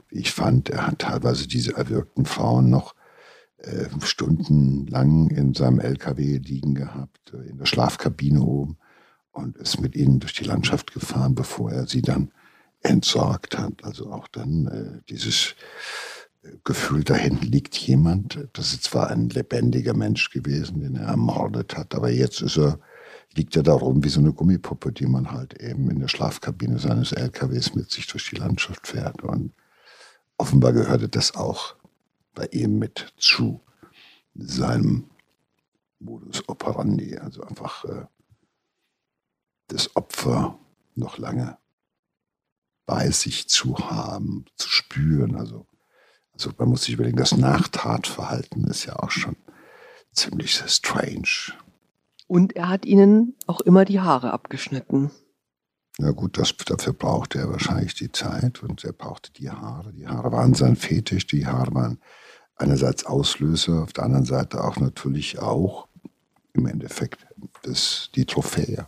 wie 0.09 0.19
ich 0.19 0.31
fand, 0.31 0.69
er 0.69 0.87
hat 0.87 0.99
teilweise 0.99 1.45
diese 1.45 1.75
erwürgten 1.75 2.25
Frauen 2.25 2.69
noch 2.69 2.95
äh, 3.57 3.87
stundenlang 4.01 5.29
in 5.29 5.53
seinem 5.53 5.79
LKW 5.79 6.37
liegen 6.37 6.75
gehabt, 6.75 7.33
äh, 7.33 7.49
in 7.49 7.57
der 7.57 7.65
Schlafkabine 7.65 8.41
oben 8.41 8.77
und 9.31 9.57
ist 9.57 9.81
mit 9.81 9.95
ihnen 9.95 10.19
durch 10.19 10.33
die 10.33 10.43
Landschaft 10.43 10.93
gefahren, 10.93 11.35
bevor 11.35 11.71
er 11.71 11.87
sie 11.87 12.01
dann 12.01 12.31
entsorgt 12.81 13.57
hat. 13.57 13.83
Also 13.83 14.11
auch 14.11 14.27
dann 14.27 14.67
äh, 14.67 15.01
dieses 15.09 15.55
äh, 16.43 16.49
Gefühl, 16.63 17.03
da 17.03 17.15
hinten 17.15 17.45
liegt 17.45 17.75
jemand. 17.75 18.47
Das 18.53 18.73
ist 18.73 18.83
zwar 18.83 19.09
ein 19.09 19.29
lebendiger 19.29 19.95
Mensch 19.95 20.29
gewesen, 20.29 20.81
den 20.81 20.95
er 20.95 21.07
ermordet 21.07 21.75
hat, 21.75 21.95
aber 21.95 22.11
jetzt 22.11 22.41
ist 22.41 22.57
er, 22.57 22.79
liegt 23.35 23.55
er 23.55 23.63
da 23.63 23.73
rum 23.73 24.03
wie 24.03 24.09
so 24.09 24.19
eine 24.19 24.33
Gummipuppe, 24.33 24.91
die 24.91 25.07
man 25.07 25.31
halt 25.31 25.59
eben 25.61 25.89
in 25.89 25.99
der 25.99 26.07
Schlafkabine 26.07 26.79
seines 26.79 27.11
LKWs 27.11 27.75
mit 27.75 27.91
sich 27.91 28.07
durch 28.07 28.29
die 28.29 28.37
Landschaft 28.37 28.87
fährt. 28.87 29.23
Und 29.23 29.53
offenbar 30.37 30.73
gehörte 30.73 31.09
das 31.09 31.35
auch 31.35 31.75
bei 32.37 32.45
ihm 32.51 32.77
mit 32.77 33.13
zu 33.17 33.61
seinem 34.35 35.09
Modus 35.97 36.47
operandi, 36.47 37.17
also 37.17 37.41
einfach 37.41 37.83
äh, 37.85 38.05
das 39.67 39.95
Opfer 39.95 40.59
noch 40.93 41.17
lange 41.17 41.57
bei 42.85 43.09
sich 43.09 43.49
zu 43.49 43.75
haben, 43.79 44.45
zu 44.55 44.69
spüren. 44.69 45.35
Also, 45.35 45.65
also 46.31 46.51
man 46.59 46.69
muss 46.69 46.83
sich 46.83 46.93
überlegen, 46.93 47.17
das 47.17 47.35
Nachtatverhalten 47.35 48.65
ist 48.67 48.85
ja 48.85 48.97
auch 48.97 49.09
schon 49.09 49.35
ziemlich 50.13 50.53
strange. 50.53 51.53
Und 52.27 52.55
er 52.55 52.69
hat 52.69 52.85
ihnen 52.85 53.35
auch 53.47 53.61
immer 53.61 53.83
die 53.83 53.99
Haare 53.99 54.31
abgeschnitten. 54.31 55.09
Na 55.97 56.11
gut, 56.11 56.37
das, 56.37 56.55
dafür 56.55 56.93
brauchte 56.93 57.39
er 57.39 57.49
wahrscheinlich 57.49 57.95
die 57.95 58.11
Zeit 58.11 58.61
und 58.61 58.83
er 58.83 58.93
brauchte 58.93 59.33
die 59.33 59.49
Haare. 59.49 59.91
Die 59.93 60.07
Haare 60.07 60.31
waren 60.31 60.53
sein 60.53 60.75
Fetisch, 60.75 61.25
die 61.25 61.47
Haare 61.47 61.73
waren 61.73 61.99
einerseits 62.57 63.05
Auslöser, 63.05 63.83
auf 63.83 63.93
der 63.93 64.03
anderen 64.03 64.25
Seite 64.25 64.63
auch 64.63 64.77
natürlich 64.77 65.39
auch 65.39 65.87
im 66.53 66.65
Endeffekt 66.65 67.25
das, 67.63 68.09
die 68.15 68.25
Trophäe, 68.25 68.87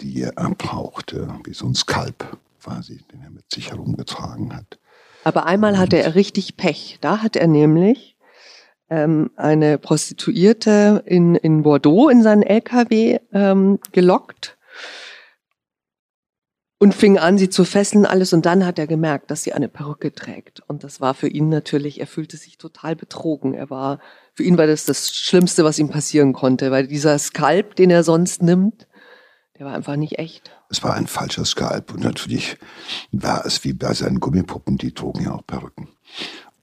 die 0.00 0.22
er 0.22 0.32
brauchte, 0.50 1.28
wie 1.44 1.54
so 1.54 1.66
ein 1.66 1.74
Skalp 1.74 2.36
quasi, 2.62 3.02
den 3.12 3.22
er 3.22 3.30
mit 3.30 3.44
sich 3.52 3.70
herumgetragen 3.70 4.54
hat. 4.54 4.78
Aber 5.24 5.46
einmal 5.46 5.78
hatte 5.78 5.98
er 5.98 6.14
richtig 6.14 6.56
Pech. 6.56 6.98
Da 7.00 7.22
hat 7.22 7.36
er 7.36 7.46
nämlich 7.46 8.16
ähm, 8.90 9.30
eine 9.36 9.78
Prostituierte 9.78 11.02
in, 11.06 11.34
in 11.34 11.62
Bordeaux 11.62 12.08
in 12.08 12.22
seinen 12.22 12.42
LKW 12.42 13.18
ähm, 13.32 13.78
gelockt 13.92 14.56
und 16.78 16.94
fing 16.94 17.18
an, 17.18 17.38
sie 17.38 17.48
zu 17.48 17.64
fesseln, 17.64 18.06
alles. 18.06 18.32
Und 18.32 18.46
dann 18.46 18.66
hat 18.66 18.78
er 18.78 18.86
gemerkt, 18.86 19.30
dass 19.30 19.42
sie 19.42 19.52
eine 19.52 19.68
Perücke 19.68 20.12
trägt. 20.12 20.60
Und 20.66 20.84
das 20.84 21.00
war 21.00 21.14
für 21.14 21.28
ihn 21.28 21.48
natürlich, 21.48 22.00
er 22.00 22.06
fühlte 22.06 22.36
sich 22.36 22.58
total 22.58 22.96
betrogen. 22.96 23.54
Er 23.54 23.70
war, 23.70 24.00
für 24.34 24.42
ihn 24.42 24.58
war 24.58 24.66
das 24.66 24.84
das 24.84 25.14
Schlimmste, 25.14 25.64
was 25.64 25.78
ihm 25.78 25.88
passieren 25.88 26.32
konnte, 26.32 26.70
weil 26.70 26.86
dieser 26.86 27.18
Skalp, 27.18 27.76
den 27.76 27.90
er 27.90 28.02
sonst 28.02 28.42
nimmt, 28.42 28.88
der 29.58 29.66
war 29.66 29.74
einfach 29.74 29.96
nicht 29.96 30.18
echt. 30.18 30.50
Es 30.68 30.82
war 30.82 30.94
ein 30.94 31.06
falscher 31.06 31.44
Skalp. 31.44 31.94
Und 31.94 32.02
natürlich 32.02 32.58
war 33.12 33.46
es 33.46 33.62
wie 33.64 33.72
bei 33.72 33.94
seinen 33.94 34.18
Gummipuppen, 34.18 34.76
die 34.76 34.92
trugen 34.92 35.24
ja 35.24 35.32
auch 35.32 35.46
Perücken 35.46 35.88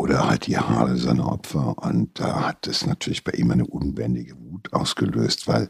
oder 0.02 0.28
halt 0.28 0.48
die 0.48 0.58
Haare 0.58 0.98
seiner 0.98 1.32
Opfer. 1.32 1.78
Und 1.78 2.20
da 2.20 2.48
hat 2.48 2.66
es 2.66 2.88
natürlich 2.88 3.24
bei 3.24 3.34
ihm 3.34 3.52
eine 3.52 3.68
unbändige 3.68 4.34
Wut 4.36 4.74
ausgelöst, 4.74 5.48
weil 5.48 5.70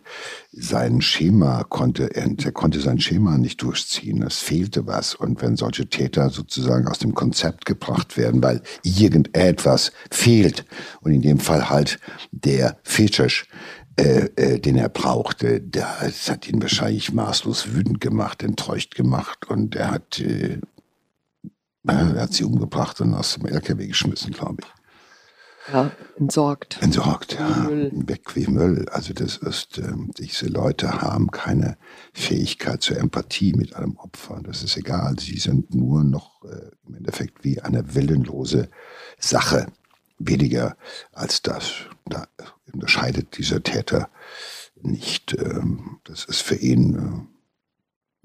sein 0.53 1.01
Schema 1.01 1.65
konnte, 1.65 2.15
er, 2.15 2.31
er 2.41 2.51
konnte 2.53 2.79
sein 2.79 3.01
Schema 3.01 3.37
nicht 3.37 3.61
durchziehen. 3.61 4.23
Es 4.23 4.39
fehlte 4.39 4.87
was. 4.87 5.15
Und 5.15 5.41
wenn 5.41 5.57
solche 5.57 5.87
Täter 5.87 6.29
sozusagen 6.29 6.87
aus 6.87 6.99
dem 6.99 7.13
Konzept 7.13 7.65
gebracht 7.65 8.15
werden, 8.15 8.41
weil 8.41 8.61
irgendetwas 8.83 9.91
fehlt, 10.09 10.65
und 11.01 11.11
in 11.11 11.21
dem 11.21 11.39
Fall 11.39 11.69
halt 11.69 11.99
der 12.31 12.77
Fetisch, 12.83 13.47
äh, 13.97 14.29
äh, 14.37 14.59
den 14.59 14.77
er 14.77 14.87
brauchte, 14.87 15.59
das 15.59 16.31
hat 16.31 16.47
ihn 16.47 16.61
wahrscheinlich 16.61 17.11
maßlos 17.11 17.73
wütend 17.73 17.99
gemacht, 17.99 18.41
enttäuscht 18.41 18.95
gemacht 18.95 19.49
und 19.49 19.75
er 19.75 19.91
hat 19.91 20.21
äh, 20.21 20.59
er 21.83 22.21
hat 22.21 22.33
sie 22.33 22.43
umgebracht 22.43 23.01
und 23.01 23.13
aus 23.13 23.35
dem 23.35 23.47
LKW 23.47 23.87
geschmissen, 23.87 24.31
glaube 24.31 24.57
ich. 24.61 24.81
Ja, 25.71 25.91
entsorgt. 26.17 26.81
Entsorgt, 26.81 27.33
ja. 27.33 27.47
Müll. 27.47 27.91
Weg 27.93 28.35
wie 28.35 28.47
Müll. 28.47 28.87
Also 28.89 29.13
das 29.13 29.37
ist, 29.37 29.77
äh, 29.77 29.93
diese 30.17 30.47
Leute 30.47 31.01
haben 31.01 31.29
keine 31.29 31.77
Fähigkeit 32.13 32.81
zur 32.81 32.97
Empathie 32.97 33.53
mit 33.53 33.75
einem 33.75 33.95
Opfer. 33.97 34.41
Das 34.43 34.63
ist 34.63 34.75
egal. 34.77 35.19
Sie 35.19 35.37
sind 35.37 35.75
nur 35.75 36.03
noch 36.03 36.43
äh, 36.45 36.71
im 36.87 36.95
Endeffekt 36.95 37.43
wie 37.43 37.61
eine 37.61 37.93
willenlose 37.93 38.69
Sache. 39.19 39.67
Weniger 40.17 40.77
als 41.11 41.41
das. 41.41 41.73
Da 42.05 42.27
unterscheidet 42.73 43.37
dieser 43.37 43.61
Täter 43.61 44.09
nicht. 44.81 45.33
Ähm, 45.33 45.99
das 46.05 46.25
ist 46.25 46.41
für 46.41 46.55
ihn 46.55 47.27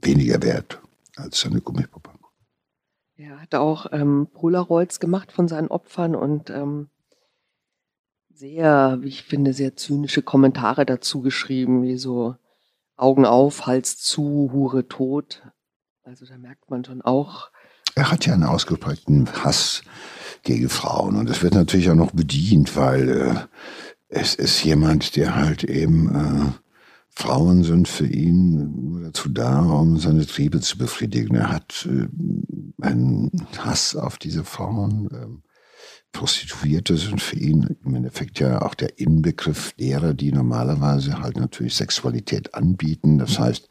äh, 0.02 0.06
weniger 0.06 0.42
wert 0.42 0.80
als 1.16 1.40
seine 1.40 1.60
Gummipuppe. 1.60 2.15
Er 3.18 3.40
hat 3.40 3.54
auch 3.54 3.86
ähm, 3.92 4.28
Polaroids 4.32 5.00
gemacht 5.00 5.32
von 5.32 5.48
seinen 5.48 5.68
Opfern 5.68 6.14
und 6.14 6.50
ähm, 6.50 6.90
sehr, 8.34 8.98
wie 9.00 9.08
ich 9.08 9.22
finde, 9.22 9.54
sehr 9.54 9.74
zynische 9.74 10.20
Kommentare 10.20 10.84
dazu 10.84 11.22
geschrieben, 11.22 11.82
wie 11.82 11.96
so 11.96 12.36
Augen 12.96 13.24
auf, 13.24 13.66
Hals 13.66 13.98
zu, 13.98 14.50
Hure 14.52 14.86
tot. 14.88 15.42
Also 16.04 16.26
da 16.26 16.36
merkt 16.36 16.70
man 16.70 16.84
schon 16.84 17.00
auch. 17.00 17.50
Er 17.94 18.10
hat 18.10 18.26
ja 18.26 18.34
einen 18.34 18.44
ausgeprägten 18.44 19.26
Hass 19.42 19.82
gegen 20.42 20.68
Frauen 20.68 21.16
und 21.16 21.30
es 21.30 21.42
wird 21.42 21.54
natürlich 21.54 21.90
auch 21.90 21.94
noch 21.94 22.12
bedient, 22.12 22.76
weil 22.76 23.08
äh, 23.08 23.34
es 24.08 24.34
ist 24.34 24.62
jemand, 24.62 25.16
der 25.16 25.34
halt 25.34 25.64
eben 25.64 26.14
äh, 26.14 26.65
Frauen 27.18 27.64
sind 27.64 27.88
für 27.88 28.06
ihn 28.06 28.90
nur 28.90 29.00
dazu 29.00 29.30
da, 29.30 29.60
um 29.60 29.98
seine 29.98 30.26
Triebe 30.26 30.60
zu 30.60 30.76
befriedigen. 30.76 31.34
Er 31.34 31.50
hat 31.50 31.88
äh, 31.90 32.08
einen 32.84 33.30
Hass 33.58 33.96
auf 33.96 34.18
diese 34.18 34.44
Frauen. 34.44 35.42
Prostituierte 36.16 36.96
sind 36.96 37.20
für 37.20 37.36
ihn 37.36 37.76
im 37.84 37.94
Endeffekt 37.94 38.40
ja 38.40 38.62
auch 38.62 38.74
der 38.74 38.98
Inbegriff 38.98 39.72
derer, 39.72 40.14
die 40.14 40.32
normalerweise 40.32 41.20
halt 41.20 41.36
natürlich 41.36 41.74
Sexualität 41.74 42.54
anbieten. 42.54 43.18
Das 43.18 43.38
heißt, 43.38 43.68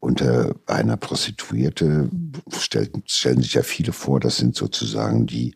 unter 0.00 0.56
einer 0.66 0.96
Prostituierte 0.96 2.10
stellen, 2.50 3.04
stellen 3.06 3.42
sich 3.42 3.54
ja 3.54 3.62
viele 3.62 3.92
vor, 3.92 4.18
das 4.18 4.38
sind 4.38 4.56
sozusagen 4.56 5.26
die 5.26 5.54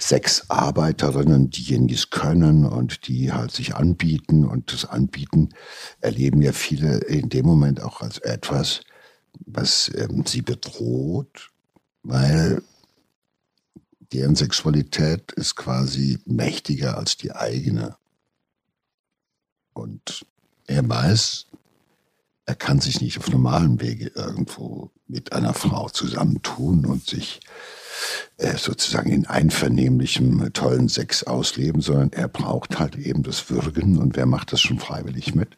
Sexarbeiterinnen, 0.00 1.50
diejenigen, 1.50 1.86
die 1.86 1.94
es 1.94 2.10
können 2.10 2.64
und 2.64 3.06
die 3.06 3.30
halt 3.30 3.52
sich 3.52 3.76
anbieten. 3.76 4.44
Und 4.44 4.72
das 4.72 4.84
Anbieten 4.84 5.50
erleben 6.00 6.42
ja 6.42 6.52
viele 6.52 6.98
in 7.04 7.28
dem 7.28 7.46
Moment 7.46 7.80
auch 7.80 8.00
als 8.00 8.18
etwas, 8.18 8.80
was 9.46 9.92
ähm, 9.94 10.24
sie 10.26 10.42
bedroht, 10.42 11.50
weil 12.02 12.62
deren 14.12 14.34
Sexualität 14.34 15.32
ist 15.32 15.56
quasi 15.56 16.18
mächtiger 16.26 16.98
als 16.98 17.16
die 17.16 17.32
eigene. 17.32 17.96
Und 19.72 20.26
er 20.66 20.86
weiß, 20.88 21.46
er 22.44 22.54
kann 22.54 22.80
sich 22.80 23.00
nicht 23.00 23.18
auf 23.18 23.30
normalem 23.30 23.80
Wege 23.80 24.12
irgendwo 24.14 24.90
mit 25.06 25.32
einer 25.32 25.54
Frau 25.54 25.88
zusammentun 25.88 26.86
und 26.86 27.06
sich 27.06 27.40
äh, 28.36 28.56
sozusagen 28.56 29.10
in 29.10 29.26
einvernehmlichem 29.26 30.52
tollen 30.52 30.88
Sex 30.88 31.22
ausleben, 31.24 31.80
sondern 31.80 32.12
er 32.12 32.28
braucht 32.28 32.78
halt 32.78 32.96
eben 32.96 33.22
das 33.22 33.48
Würgen 33.48 33.98
und 33.98 34.16
wer 34.16 34.26
macht 34.26 34.52
das 34.52 34.60
schon 34.60 34.78
freiwillig 34.78 35.34
mit? 35.34 35.56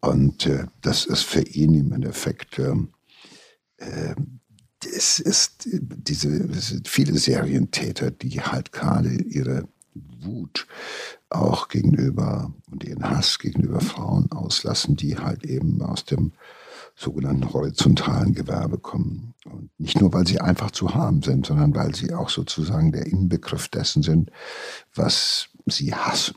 Und 0.00 0.46
äh, 0.46 0.66
das 0.82 1.06
ist 1.06 1.22
für 1.22 1.40
ihn 1.40 1.74
im 1.74 1.92
Endeffekt, 1.92 2.58
äh, 2.58 2.74
äh, 3.78 4.14
es 4.86 5.18
ist 5.18 5.68
diese 5.70 6.28
es 6.28 6.68
sind 6.68 6.88
viele 6.88 7.18
Serientäter, 7.18 8.10
die 8.10 8.40
halt 8.40 8.72
gerade 8.72 9.10
ihre 9.10 9.68
Wut 9.94 10.66
auch 11.30 11.68
gegenüber 11.68 12.52
und 12.70 12.84
ihren 12.84 13.08
Hass 13.08 13.38
gegenüber 13.38 13.80
Frauen 13.80 14.30
auslassen, 14.32 14.96
die 14.96 15.18
halt 15.18 15.44
eben 15.44 15.82
aus 15.82 16.04
dem 16.04 16.32
sogenannten 16.96 17.52
horizontalen 17.52 18.34
Gewerbe 18.34 18.78
kommen. 18.78 19.34
Und 19.44 19.70
nicht 19.78 20.00
nur, 20.00 20.12
weil 20.12 20.26
sie 20.26 20.40
einfach 20.40 20.70
zu 20.70 20.94
haben 20.94 21.22
sind, 21.22 21.46
sondern 21.46 21.74
weil 21.74 21.94
sie 21.94 22.14
auch 22.14 22.28
sozusagen 22.28 22.92
der 22.92 23.06
Inbegriff 23.06 23.68
dessen 23.68 24.02
sind, 24.02 24.30
was 24.94 25.48
sie 25.66 25.94
hassen. 25.94 26.36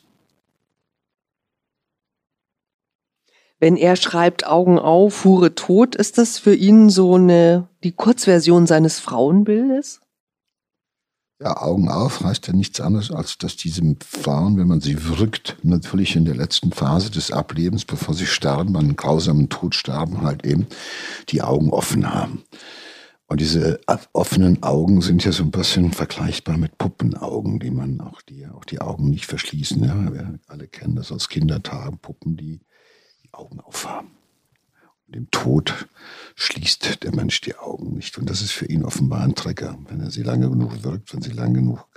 Wenn 3.60 3.76
er 3.76 3.96
schreibt 3.96 4.46
Augen 4.46 4.78
auf, 4.78 5.26
Hure 5.26 5.56
tot, 5.56 5.96
ist 5.96 6.18
das 6.18 6.38
für 6.38 6.54
ihn 6.54 6.90
so 6.90 7.16
eine 7.16 7.68
die 7.84 7.92
Kurzversion 7.92 8.68
seines 8.68 9.00
Frauenbildes? 9.00 10.02
Ja, 11.40 11.62
Augen 11.62 11.90
auf 11.90 12.22
heißt 12.22 12.48
ja 12.48 12.54
nichts 12.54 12.82
anderes, 12.82 13.12
als 13.12 13.38
dass 13.38 13.56
diese 13.56 13.84
Frauen, 14.04 14.58
wenn 14.58 14.68
man 14.68 14.82
sie 14.82 15.18
wirkt, 15.20 15.58
natürlich 15.62 16.16
in 16.16 16.26
der 16.26 16.36
letzten 16.36 16.72
Phase 16.72 17.12
des 17.12 17.32
Ablebens, 17.32 17.86
bevor 17.86 18.16
sie 18.16 18.26
sterben, 18.26 18.76
einen 18.76 18.96
grausamen 18.96 19.48
Tod 19.48 19.76
sterben, 19.76 20.22
halt 20.22 20.46
eben 20.46 20.66
die 21.30 21.44
Augen 21.44 21.70
offen 21.70 22.12
haben. 22.12 22.44
Und 23.28 23.42
diese 23.42 23.82
offenen 24.14 24.64
Augen 24.64 25.02
sind 25.02 25.26
ja 25.26 25.32
so 25.32 25.44
ein 25.44 25.52
bisschen 25.52 25.92
vergleichbar 25.92 26.58
mit 26.58 26.78
Puppenaugen, 26.78 27.60
die 27.60 27.72
man 27.72 28.02
auch 28.02 28.22
die, 28.22 28.48
auch 28.48 28.64
die 28.64 28.80
Augen 28.80 29.10
nicht 29.10 29.26
verschließen. 29.26 29.84
Ja, 29.84 30.14
wir 30.14 30.40
alle 30.48 30.68
kennen 30.68 30.96
das 30.96 31.12
aus 31.12 31.28
Kindertagen, 31.28 32.00
Puppen, 32.00 32.38
die 32.38 32.62
Augen 33.38 33.60
aufhaben. 33.60 34.12
Und 35.08 35.16
im 35.16 35.32
Tod 35.32 35.88
schließt 36.36 37.04
der 37.04 37.16
Mensch 37.16 37.40
die 37.42 37.56
Augen 37.56 37.94
nicht. 37.94 38.18
Und 38.18 38.30
das 38.30 38.42
ist 38.42 38.52
für 38.52 38.66
ihn 38.66 38.84
offenbar 38.84 39.22
ein 39.22 39.36
Trigger. 39.36 39.78
Wenn 39.88 40.02
er 40.02 40.12
sie 40.12 40.24
lange 40.24 40.50
genug 40.50 40.84
wirkt, 40.84 41.14
wenn 41.14 41.22
sie 41.22 41.32
lange 41.32 41.60
genug 41.60 41.88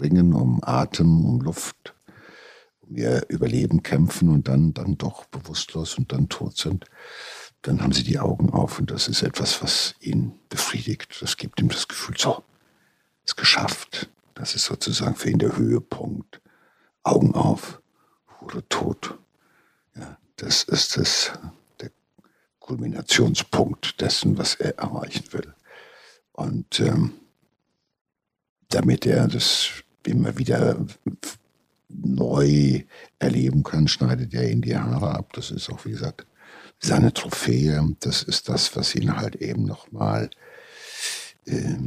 ringen 0.00 0.32
um 0.32 0.60
Atem, 0.62 1.24
um 1.24 1.40
Luft, 1.40 1.94
um 2.80 2.96
ihr 2.96 3.26
Überleben 3.28 3.82
kämpfen 3.82 4.28
und 4.30 4.48
dann, 4.48 4.72
dann 4.72 4.96
doch 4.96 5.26
bewusstlos 5.26 5.98
und 5.98 6.12
dann 6.12 6.28
tot 6.28 6.56
sind, 6.56 6.86
dann 7.62 7.82
haben 7.82 7.92
sie 7.92 8.04
die 8.04 8.18
Augen 8.18 8.50
auf. 8.50 8.78
Und 8.78 8.90
das 8.90 9.08
ist 9.08 9.22
etwas, 9.22 9.62
was 9.62 9.94
ihn 10.00 10.32
befriedigt. 10.48 11.18
Das 11.20 11.36
gibt 11.36 11.60
ihm 11.60 11.68
das 11.68 11.88
Gefühl, 11.88 12.16
so, 12.16 12.42
ist 13.24 13.36
geschafft. 13.36 14.08
Das 14.34 14.54
ist 14.54 14.64
sozusagen 14.64 15.16
für 15.16 15.30
ihn 15.30 15.38
der 15.38 15.56
Höhepunkt. 15.56 16.40
Augen 17.02 17.34
auf, 17.34 17.82
Hure 18.40 18.66
tot. 18.68 19.18
Das 20.38 20.62
ist 20.62 20.96
das 20.96 21.32
Kulminationspunkt 22.60 24.00
dessen, 24.00 24.38
was 24.38 24.54
er 24.54 24.78
erreichen 24.78 25.32
will. 25.32 25.54
Und 26.32 26.80
ähm, 26.80 27.14
damit 28.68 29.04
er 29.06 29.26
das 29.26 29.70
immer 30.06 30.38
wieder 30.38 30.78
neu 31.88 32.84
erleben 33.18 33.62
kann, 33.64 33.88
schneidet 33.88 34.32
er 34.32 34.48
ihn 34.50 34.62
die 34.62 34.76
Haare 34.76 35.10
ab. 35.10 35.32
Das 35.32 35.50
ist 35.50 35.70
auch, 35.70 35.84
wie 35.84 35.90
gesagt, 35.90 36.26
seine 36.78 37.12
Trophäe. 37.12 37.96
Das 38.00 38.22
ist 38.22 38.48
das, 38.48 38.76
was 38.76 38.94
ihn 38.94 39.16
halt 39.16 39.36
eben 39.36 39.64
nochmal, 39.64 40.30
äh, 41.46 41.78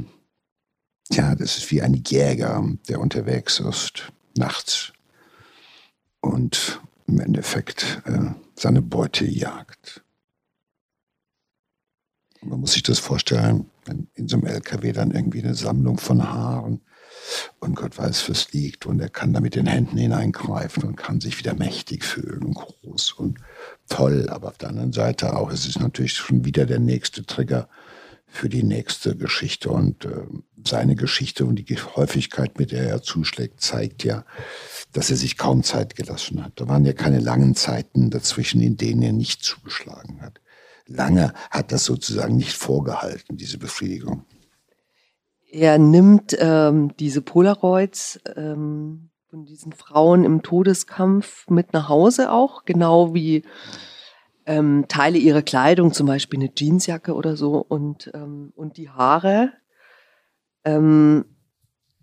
ja, 1.11 1.35
das 1.35 1.57
ist 1.57 1.71
wie 1.71 1.81
ein 1.81 1.93
Jäger, 1.93 2.67
der 2.89 2.99
unterwegs 2.99 3.59
ist, 3.59 4.11
nachts 4.35 4.91
und 6.21 6.81
im 7.11 7.19
Endeffekt 7.19 8.01
äh, 8.05 8.31
seine 8.55 8.81
Beute 8.81 9.25
jagt. 9.25 10.03
Man 12.41 12.59
muss 12.59 12.73
sich 12.73 12.83
das 12.83 12.99
vorstellen, 12.99 13.69
wenn 13.85 14.07
in 14.15 14.27
so 14.27 14.37
einem 14.37 14.47
LKW 14.47 14.93
dann 14.93 15.11
irgendwie 15.11 15.43
eine 15.43 15.53
Sammlung 15.53 15.97
von 15.99 16.27
Haaren 16.27 16.81
und 17.59 17.75
Gott 17.75 17.97
weiß, 17.97 18.29
was 18.29 18.51
liegt 18.51 18.87
und 18.87 18.99
er 18.99 19.09
kann 19.09 19.33
da 19.33 19.39
mit 19.41 19.55
den 19.55 19.67
Händen 19.67 19.97
hineingreifen 19.97 20.83
und 20.83 20.95
kann 20.95 21.21
sich 21.21 21.37
wieder 21.37 21.53
mächtig 21.53 22.03
fühlen 22.03 22.43
und 22.43 22.55
groß 22.55 23.13
und 23.13 23.39
toll. 23.89 24.27
Aber 24.29 24.47
auf 24.47 24.57
der 24.57 24.69
anderen 24.69 24.93
Seite 24.93 25.35
auch, 25.35 25.51
es 25.51 25.67
ist 25.67 25.79
natürlich 25.79 26.13
schon 26.13 26.45
wieder 26.45 26.65
der 26.65 26.79
nächste 26.79 27.23
Trigger 27.25 27.69
für 28.31 28.49
die 28.49 28.63
nächste 28.63 29.15
Geschichte 29.15 29.69
und 29.69 30.05
äh, 30.05 30.25
seine 30.65 30.95
Geschichte 30.95 31.45
und 31.45 31.55
die 31.55 31.75
Häufigkeit, 31.75 32.57
mit 32.57 32.71
der 32.71 32.87
er 32.87 33.01
zuschlägt, 33.01 33.61
zeigt 33.61 34.03
ja, 34.03 34.25
dass 34.93 35.09
er 35.09 35.17
sich 35.17 35.37
kaum 35.37 35.63
Zeit 35.63 35.95
gelassen 35.95 36.43
hat. 36.43 36.53
Da 36.55 36.67
waren 36.67 36.85
ja 36.85 36.93
keine 36.93 37.19
langen 37.19 37.55
Zeiten 37.55 38.09
dazwischen, 38.09 38.61
in 38.61 38.77
denen 38.77 39.01
er 39.01 39.13
nicht 39.13 39.43
zugeschlagen 39.43 40.21
hat 40.21 40.39
lange 40.95 41.33
hat 41.49 41.71
das 41.71 41.85
sozusagen 41.85 42.35
nicht 42.35 42.53
vorgehalten, 42.53 43.37
diese 43.37 43.57
Befriedigung. 43.57 44.25
Er 45.49 45.77
nimmt 45.77 46.35
ähm, 46.39 46.95
diese 46.97 47.21
Polaroids 47.21 48.19
ähm, 48.35 49.09
von 49.29 49.45
diesen 49.45 49.73
Frauen 49.73 50.23
im 50.23 50.43
Todeskampf 50.43 51.49
mit 51.49 51.73
nach 51.73 51.89
Hause 51.89 52.31
auch, 52.31 52.63
genau 52.63 53.13
wie 53.13 53.43
ähm, 54.51 54.85
Teile 54.89 55.17
ihrer 55.17 55.41
Kleidung, 55.41 55.93
zum 55.93 56.07
Beispiel 56.07 56.39
eine 56.39 56.51
Jeansjacke 56.53 57.13
oder 57.13 57.37
so 57.37 57.57
und, 57.57 58.11
ähm, 58.13 58.51
und 58.55 58.75
die 58.75 58.89
Haare. 58.89 59.53
Ähm, 60.65 61.25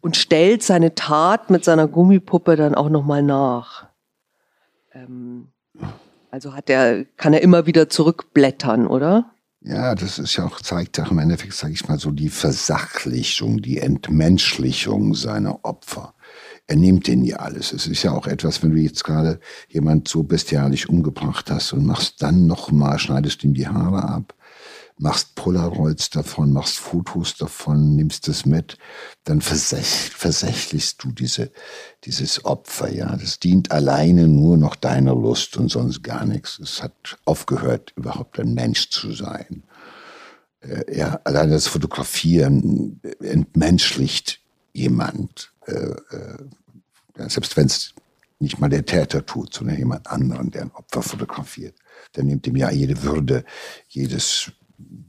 und 0.00 0.16
stellt 0.16 0.62
seine 0.62 0.94
Tat 0.94 1.50
mit 1.50 1.64
seiner 1.64 1.86
Gummipuppe 1.88 2.56
dann 2.56 2.74
auch 2.74 2.88
nochmal 2.88 3.22
nach. 3.22 3.88
Ähm, 4.94 5.48
also 6.30 6.54
hat 6.54 6.70
er, 6.70 7.04
kann 7.16 7.34
er 7.34 7.42
immer 7.42 7.66
wieder 7.66 7.90
zurückblättern, 7.90 8.86
oder? 8.86 9.30
Ja, 9.60 9.94
das 9.94 10.18
ist 10.18 10.36
ja 10.36 10.46
auch, 10.46 10.60
zeigt 10.60 10.98
auch 11.00 11.10
im 11.10 11.18
Endeffekt, 11.18 11.52
sage 11.52 11.74
ich 11.74 11.86
mal 11.88 11.98
so, 11.98 12.12
die 12.12 12.30
Versachlichung, 12.30 13.60
die 13.60 13.78
Entmenschlichung 13.78 15.14
seiner 15.14 15.64
Opfer. 15.64 16.14
Er 16.68 16.76
nimmt 16.76 17.06
denen 17.06 17.24
ja 17.24 17.38
alles. 17.38 17.72
Es 17.72 17.86
ist 17.86 18.02
ja 18.02 18.12
auch 18.12 18.26
etwas, 18.26 18.62
wenn 18.62 18.72
du 18.72 18.76
jetzt 18.76 19.02
gerade 19.02 19.40
jemand 19.68 20.06
so 20.06 20.22
bestialisch 20.22 20.86
umgebracht 20.86 21.50
hast 21.50 21.72
und 21.72 21.86
machst 21.86 22.20
dann 22.22 22.46
nochmal, 22.46 22.98
schneidest 22.98 23.42
ihm 23.42 23.54
die 23.54 23.66
Haare 23.66 24.04
ab, 24.04 24.34
machst 24.98 25.34
Polaroids 25.34 26.10
davon, 26.10 26.52
machst 26.52 26.76
Fotos 26.78 27.36
davon, 27.36 27.96
nimmst 27.96 28.28
es 28.28 28.44
mit, 28.44 28.76
dann 29.24 29.40
versäch, 29.40 30.10
versächlichst 30.14 31.02
du 31.02 31.10
diese, 31.10 31.50
dieses 32.04 32.44
Opfer, 32.44 32.92
ja. 32.92 33.16
Das 33.16 33.40
dient 33.40 33.72
alleine 33.72 34.28
nur 34.28 34.58
noch 34.58 34.76
deiner 34.76 35.14
Lust 35.14 35.56
und 35.56 35.70
sonst 35.70 36.02
gar 36.02 36.26
nichts. 36.26 36.58
Es 36.58 36.82
hat 36.82 37.18
aufgehört, 37.24 37.94
überhaupt 37.96 38.38
ein 38.38 38.52
Mensch 38.52 38.90
zu 38.90 39.12
sein. 39.12 39.62
Äh, 40.60 40.98
ja, 40.98 41.18
allein 41.24 41.50
das 41.50 41.66
Fotografieren 41.66 43.00
entmenschlicht 43.20 44.42
jemand, 44.74 45.52
äh, 45.68 46.16
äh, 46.16 47.28
selbst 47.28 47.56
wenn 47.56 47.66
es 47.66 47.94
nicht 48.40 48.60
mal 48.60 48.68
der 48.68 48.86
Täter 48.86 49.26
tut, 49.26 49.52
sondern 49.52 49.76
jemand 49.76 50.06
anderen, 50.06 50.50
der 50.50 50.62
ein 50.62 50.70
Opfer 50.72 51.02
fotografiert. 51.02 51.74
Der 52.14 52.24
nimmt 52.24 52.46
ihm 52.46 52.56
ja 52.56 52.70
jede 52.70 53.02
Würde, 53.02 53.44
jedes 53.88 54.52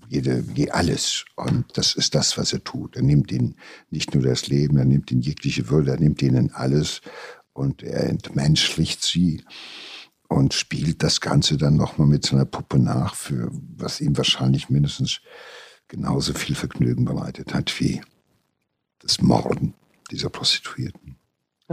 jede, 0.07 0.43
alles. 0.73 1.25
Und 1.35 1.65
das 1.77 1.93
ist 1.93 2.15
das, 2.15 2.37
was 2.37 2.53
er 2.53 2.63
tut. 2.63 2.95
Er 2.95 3.03
nimmt 3.03 3.31
ihnen 3.31 3.55
nicht 3.91 4.13
nur 4.13 4.23
das 4.23 4.47
Leben, 4.47 4.77
er 4.77 4.85
nimmt 4.85 5.11
ihnen 5.11 5.21
jegliche 5.21 5.69
Würde, 5.69 5.91
er 5.91 5.99
nimmt 5.99 6.21
ihnen 6.21 6.51
alles 6.53 7.01
und 7.53 7.83
er 7.83 8.09
entmenschlicht 8.09 9.03
sie 9.03 9.43
und 10.27 10.53
spielt 10.53 11.03
das 11.03 11.21
Ganze 11.21 11.57
dann 11.57 11.75
nochmal 11.75 12.07
mit 12.07 12.25
seiner 12.25 12.45
Puppe 12.45 12.79
nach, 12.79 13.15
für 13.15 13.51
was 13.77 14.01
ihm 14.01 14.17
wahrscheinlich 14.17 14.69
mindestens 14.69 15.21
genauso 15.87 16.33
viel 16.33 16.55
Vergnügen 16.55 17.05
bereitet 17.05 17.53
hat 17.53 17.79
wie 17.79 18.01
das 18.99 19.21
Morden 19.21 19.73
dieser 20.11 20.29
Prostituierten. 20.29 21.17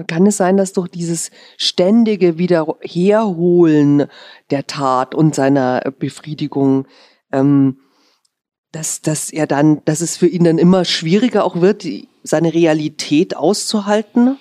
Kann 0.07 0.27
es 0.27 0.37
sein, 0.37 0.59
dass 0.59 0.75
durch 0.75 0.89
dieses 0.89 1.31
ständige 1.57 2.37
Wiederherholen 2.37 4.07
der 4.51 4.67
Tat 4.67 5.15
und 5.15 5.35
seiner 5.35 5.81
Befriedigung 5.99 6.87
ähm, 7.33 7.79
dass, 8.77 9.01
dass 9.01 9.31
er 9.31 9.47
dann, 9.47 9.83
dass 9.85 10.01
es 10.03 10.17
für 10.17 10.27
ihn 10.27 10.45
dann 10.45 10.59
immer 10.59 10.85
schwieriger 10.85 11.45
auch 11.45 11.61
wird, 11.61 11.87
seine 12.23 12.53
Realität 12.53 13.37
auszuhalten? 13.37 14.39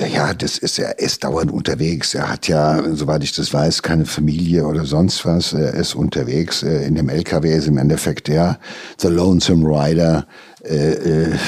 Ja, 0.00 0.34
das 0.34 0.58
ist, 0.58 0.80
er 0.80 0.98
ist 0.98 1.22
dauernd 1.22 1.52
unterwegs. 1.52 2.14
Er 2.14 2.28
hat 2.28 2.48
ja, 2.48 2.82
soweit 2.94 3.22
ich 3.22 3.32
das 3.32 3.54
weiß, 3.54 3.82
keine 3.82 4.06
Familie 4.06 4.66
oder 4.66 4.84
sonst 4.86 5.24
was. 5.24 5.52
Er 5.52 5.74
ist 5.74 5.94
unterwegs. 5.94 6.62
In 6.64 6.96
dem 6.96 7.08
LKW 7.08 7.54
ist 7.56 7.68
im 7.68 7.78
Endeffekt 7.78 8.26
der, 8.26 8.58
the 8.98 9.08
lonesome 9.08 9.64
rider. 9.68 10.26
äh, 10.64 11.32
äh, 11.32 11.38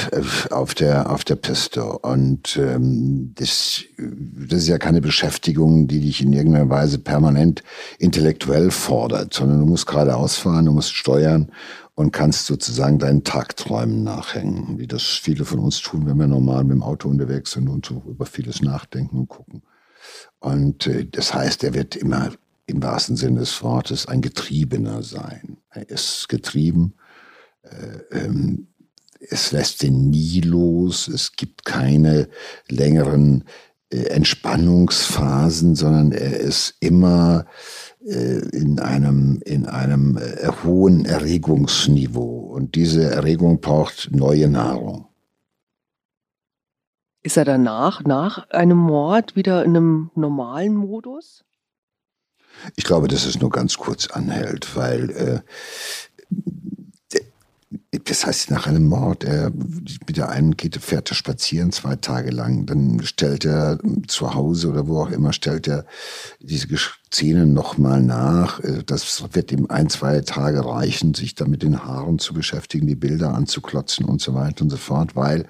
auf 0.51 0.75
der 0.75 1.09
auf 1.09 1.23
der 1.23 1.35
Piste 1.35 1.83
und 1.83 2.55
ähm, 2.57 3.33
das, 3.35 3.83
das 3.97 4.59
ist 4.59 4.67
ja 4.67 4.77
keine 4.77 5.01
Beschäftigung, 5.01 5.87
die 5.87 6.01
dich 6.01 6.21
in 6.21 6.33
irgendeiner 6.33 6.69
Weise 6.69 6.99
permanent 6.99 7.63
intellektuell 7.97 8.69
fordert, 8.71 9.33
sondern 9.33 9.59
du 9.59 9.65
musst 9.65 9.87
geradeaus 9.87 10.35
fahren, 10.35 10.65
du 10.65 10.71
musst 10.71 10.93
steuern 10.95 11.51
und 11.97 12.11
kannst 12.11 12.45
sozusagen 12.45 12.99
deinen 12.99 13.23
Tagträumen 13.23 14.03
nachhängen, 14.03 14.77
wie 14.77 14.85
das 14.85 15.01
viele 15.01 15.45
von 15.45 15.57
uns 15.57 15.81
tun, 15.81 16.05
wenn 16.05 16.17
wir 16.17 16.27
normal 16.27 16.63
mit 16.63 16.73
dem 16.73 16.83
Auto 16.83 17.09
unterwegs 17.09 17.53
sind 17.53 17.67
und 17.67 17.87
so 17.87 18.03
über 18.07 18.27
vieles 18.27 18.61
nachdenken 18.61 19.17
und 19.17 19.29
gucken. 19.29 19.63
Und 20.37 20.85
äh, 20.85 21.07
das 21.07 21.33
heißt, 21.33 21.63
er 21.63 21.73
wird 21.73 21.95
immer 21.95 22.33
im 22.67 22.83
wahrsten 22.83 23.15
Sinne 23.15 23.39
des 23.39 23.63
Wortes 23.63 24.07
ein 24.07 24.21
Getriebener 24.21 25.01
sein. 25.01 25.57
Er 25.71 25.89
ist 25.89 26.29
getrieben. 26.29 26.93
Äh, 27.63 28.15
ähm, 28.15 28.67
es 29.19 29.51
lässt 29.51 29.81
ihn 29.83 30.11
nie 30.11 30.41
los. 30.41 31.07
Es 31.07 31.31
gibt 31.31 31.65
keine 31.65 32.29
längeren 32.69 33.43
äh, 33.89 34.03
Entspannungsphasen, 34.03 35.75
sondern 35.75 36.11
er 36.11 36.37
ist 36.37 36.75
immer 36.79 37.47
in 38.13 38.79
einem, 38.79 39.41
in 39.45 39.65
einem 39.65 40.17
äh, 40.17 40.47
hohen 40.63 41.05
Erregungsniveau. 41.05 42.39
Und 42.39 42.75
diese 42.75 43.03
Erregung 43.03 43.59
braucht 43.59 44.09
neue 44.11 44.49
Nahrung. 44.49 45.07
Ist 47.23 47.35
er 47.35 47.45
danach, 47.45 48.03
nach 48.05 48.49
einem 48.51 48.77
Mord, 48.77 49.35
wieder 49.35 49.65
in 49.65 49.75
einem 49.75 50.11
normalen 50.15 50.75
Modus? 50.75 51.43
Ich 52.75 52.85
glaube, 52.85 53.07
dass 53.07 53.25
es 53.25 53.39
nur 53.39 53.49
ganz 53.49 53.77
kurz 53.77 54.07
anhält, 54.07 54.75
weil 54.75 55.09
äh, 55.11 55.39
das 57.91 58.25
heißt, 58.25 58.51
nach 58.51 58.67
einem 58.67 58.85
Mord, 58.85 59.23
er 59.23 59.49
mit 59.51 60.17
der 60.17 60.27
einen 60.29 60.57
geht, 60.57 60.75
fährt 60.75 61.09
er 61.09 61.15
spazieren 61.15 61.71
zwei 61.71 61.95
Tage 61.95 62.31
lang, 62.31 62.65
dann 62.65 63.01
stellt 63.03 63.45
er 63.45 63.79
zu 64.07 64.33
Hause 64.33 64.69
oder 64.69 64.87
wo 64.87 65.01
auch 65.01 65.09
immer, 65.09 65.31
stellt 65.31 65.69
er 65.69 65.85
diese 66.41 66.67
Szenen 67.13 67.53
nochmal 67.53 68.01
nach. 68.01 68.59
Äh, 68.59 68.83
das 68.85 69.23
wird 69.31 69.53
ihm 69.53 69.67
ein, 69.69 69.89
zwei 69.89 70.19
Tage 70.19 70.65
reichen, 70.65 71.13
sich 71.13 71.33
da 71.35 71.45
mit 71.45 71.63
den 71.63 71.85
Haaren 71.85 72.19
zu 72.19 72.33
beschäftigen, 72.33 72.87
die 72.87 72.95
Bilder 72.95 73.33
anzuklotzen 73.33 74.05
und 74.05 74.21
so 74.21 74.33
weiter 74.33 74.63
und 74.63 74.69
so 74.69 74.77
fort, 74.77 75.15
weil 75.15 75.47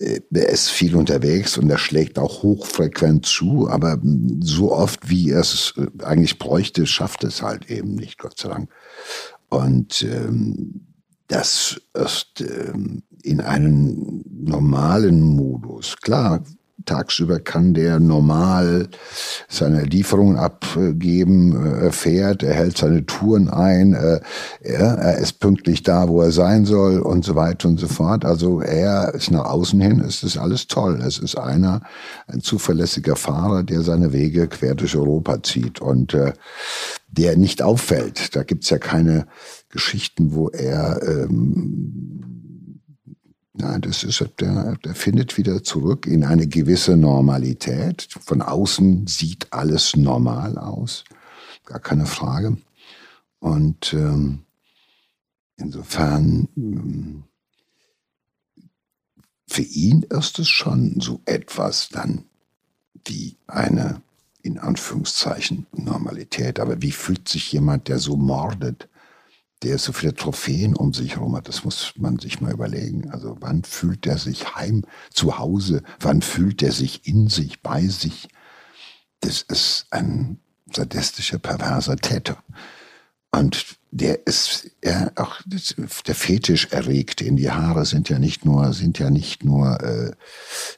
äh, 0.00 0.20
er 0.34 0.48
ist 0.48 0.68
viel 0.68 0.96
unterwegs 0.96 1.56
und 1.58 1.70
er 1.70 1.78
schlägt 1.78 2.18
auch 2.18 2.42
hochfrequent 2.42 3.24
zu, 3.24 3.68
aber 3.68 4.00
so 4.40 4.72
oft, 4.72 5.08
wie 5.08 5.30
er 5.30 5.40
es 5.40 5.74
äh, 5.76 6.02
eigentlich 6.02 6.40
bräuchte, 6.40 6.88
schafft 6.88 7.22
es 7.22 7.40
halt 7.40 7.70
eben 7.70 7.94
nicht, 7.94 8.18
Gott 8.18 8.36
sei 8.36 8.48
Dank. 8.48 8.68
Und 9.48 10.02
ähm, 10.02 10.91
das 11.32 11.80
ist 11.94 12.42
ähm, 12.42 13.02
in 13.22 13.40
einen 13.40 14.22
normalen 14.28 15.22
Modus. 15.22 15.96
Klar, 16.02 16.42
tagsüber 16.84 17.40
kann 17.40 17.72
der 17.72 18.00
normal 18.00 18.88
seine 19.48 19.84
Lieferungen 19.84 20.36
abgeben, 20.36 21.64
äh, 21.64 21.86
er 21.86 21.92
fährt, 21.92 22.42
er 22.42 22.52
hält 22.52 22.76
seine 22.76 23.06
Touren 23.06 23.48
ein, 23.48 23.94
äh, 23.94 24.20
er, 24.60 25.16
ist 25.18 25.40
pünktlich 25.40 25.82
da, 25.82 26.08
wo 26.08 26.20
er 26.20 26.32
sein 26.32 26.66
soll 26.66 26.98
und 26.98 27.24
so 27.24 27.34
weiter 27.34 27.68
und 27.68 27.80
so 27.80 27.88
fort. 27.88 28.26
Also 28.26 28.60
er 28.60 29.14
ist 29.14 29.30
nach 29.30 29.46
außen 29.46 29.80
hin, 29.80 30.00
es 30.00 30.22
ist 30.22 30.36
alles 30.36 30.66
toll. 30.66 31.00
Es 31.00 31.18
ist 31.18 31.38
einer, 31.38 31.80
ein 32.26 32.40
zuverlässiger 32.40 33.16
Fahrer, 33.16 33.62
der 33.62 33.80
seine 33.80 34.12
Wege 34.12 34.48
quer 34.48 34.74
durch 34.74 34.96
Europa 34.96 35.42
zieht 35.42 35.80
und 35.80 36.12
äh, 36.12 36.34
der 37.08 37.36
nicht 37.36 37.62
auffällt. 37.62 38.34
Da 38.36 38.42
gibt's 38.42 38.70
ja 38.70 38.78
keine 38.78 39.26
Geschichten, 39.72 40.34
wo 40.34 40.50
er, 40.50 41.02
ähm, 41.02 42.80
na, 43.54 43.78
das 43.78 44.04
ist, 44.04 44.24
der, 44.38 44.76
der 44.76 44.94
findet 44.94 45.36
wieder 45.38 45.64
zurück 45.64 46.06
in 46.06 46.24
eine 46.24 46.46
gewisse 46.46 46.96
Normalität. 46.96 48.06
Von 48.20 48.42
außen 48.42 49.06
sieht 49.06 49.52
alles 49.52 49.96
normal 49.96 50.58
aus, 50.58 51.04
gar 51.64 51.80
keine 51.80 52.06
Frage. 52.06 52.56
Und 53.40 53.94
ähm, 53.94 54.44
insofern, 55.56 56.48
ähm, 56.56 57.24
für 59.48 59.62
ihn 59.62 60.02
ist 60.02 60.38
es 60.38 60.48
schon 60.48 61.00
so 61.00 61.20
etwas 61.24 61.88
dann 61.88 62.24
wie 63.06 63.36
eine 63.46 64.02
in 64.42 64.58
Anführungszeichen 64.58 65.66
Normalität. 65.72 66.60
Aber 66.60 66.82
wie 66.82 66.92
fühlt 66.92 67.28
sich 67.28 67.52
jemand, 67.52 67.88
der 67.88 67.98
so 67.98 68.16
mordet, 68.16 68.88
der 69.62 69.78
so 69.78 69.92
viele 69.92 70.14
Trophäen 70.14 70.74
um 70.74 70.92
sich 70.92 71.16
herum 71.16 71.36
hat, 71.36 71.48
das 71.48 71.64
muss 71.64 71.94
man 71.96 72.18
sich 72.18 72.40
mal 72.40 72.52
überlegen. 72.52 73.10
Also 73.10 73.36
wann 73.40 73.64
fühlt 73.64 74.06
er 74.06 74.18
sich 74.18 74.54
heim 74.54 74.84
zu 75.10 75.38
Hause? 75.38 75.82
Wann 76.00 76.22
fühlt 76.22 76.62
er 76.62 76.72
sich 76.72 77.06
in 77.06 77.28
sich, 77.28 77.62
bei 77.62 77.86
sich? 77.86 78.28
Das 79.20 79.42
ist 79.42 79.86
ein 79.90 80.38
sadistischer, 80.72 81.38
perverser 81.38 81.96
Täter. 81.96 82.42
Und 83.30 83.78
der 83.90 84.26
ist 84.26 84.70
ja 84.84 85.10
auch 85.16 85.40
der 85.46 86.14
Fetisch 86.14 86.68
erregt, 86.70 87.20
in 87.20 87.36
die 87.36 87.50
Haare 87.50 87.86
sind 87.86 88.08
ja 88.08 88.18
nicht 88.18 88.44
nur 88.44 88.72
sind 88.74 88.98
ja 88.98 89.10
nicht 89.10 89.44
nur 89.44 89.80
äh, 89.82 90.12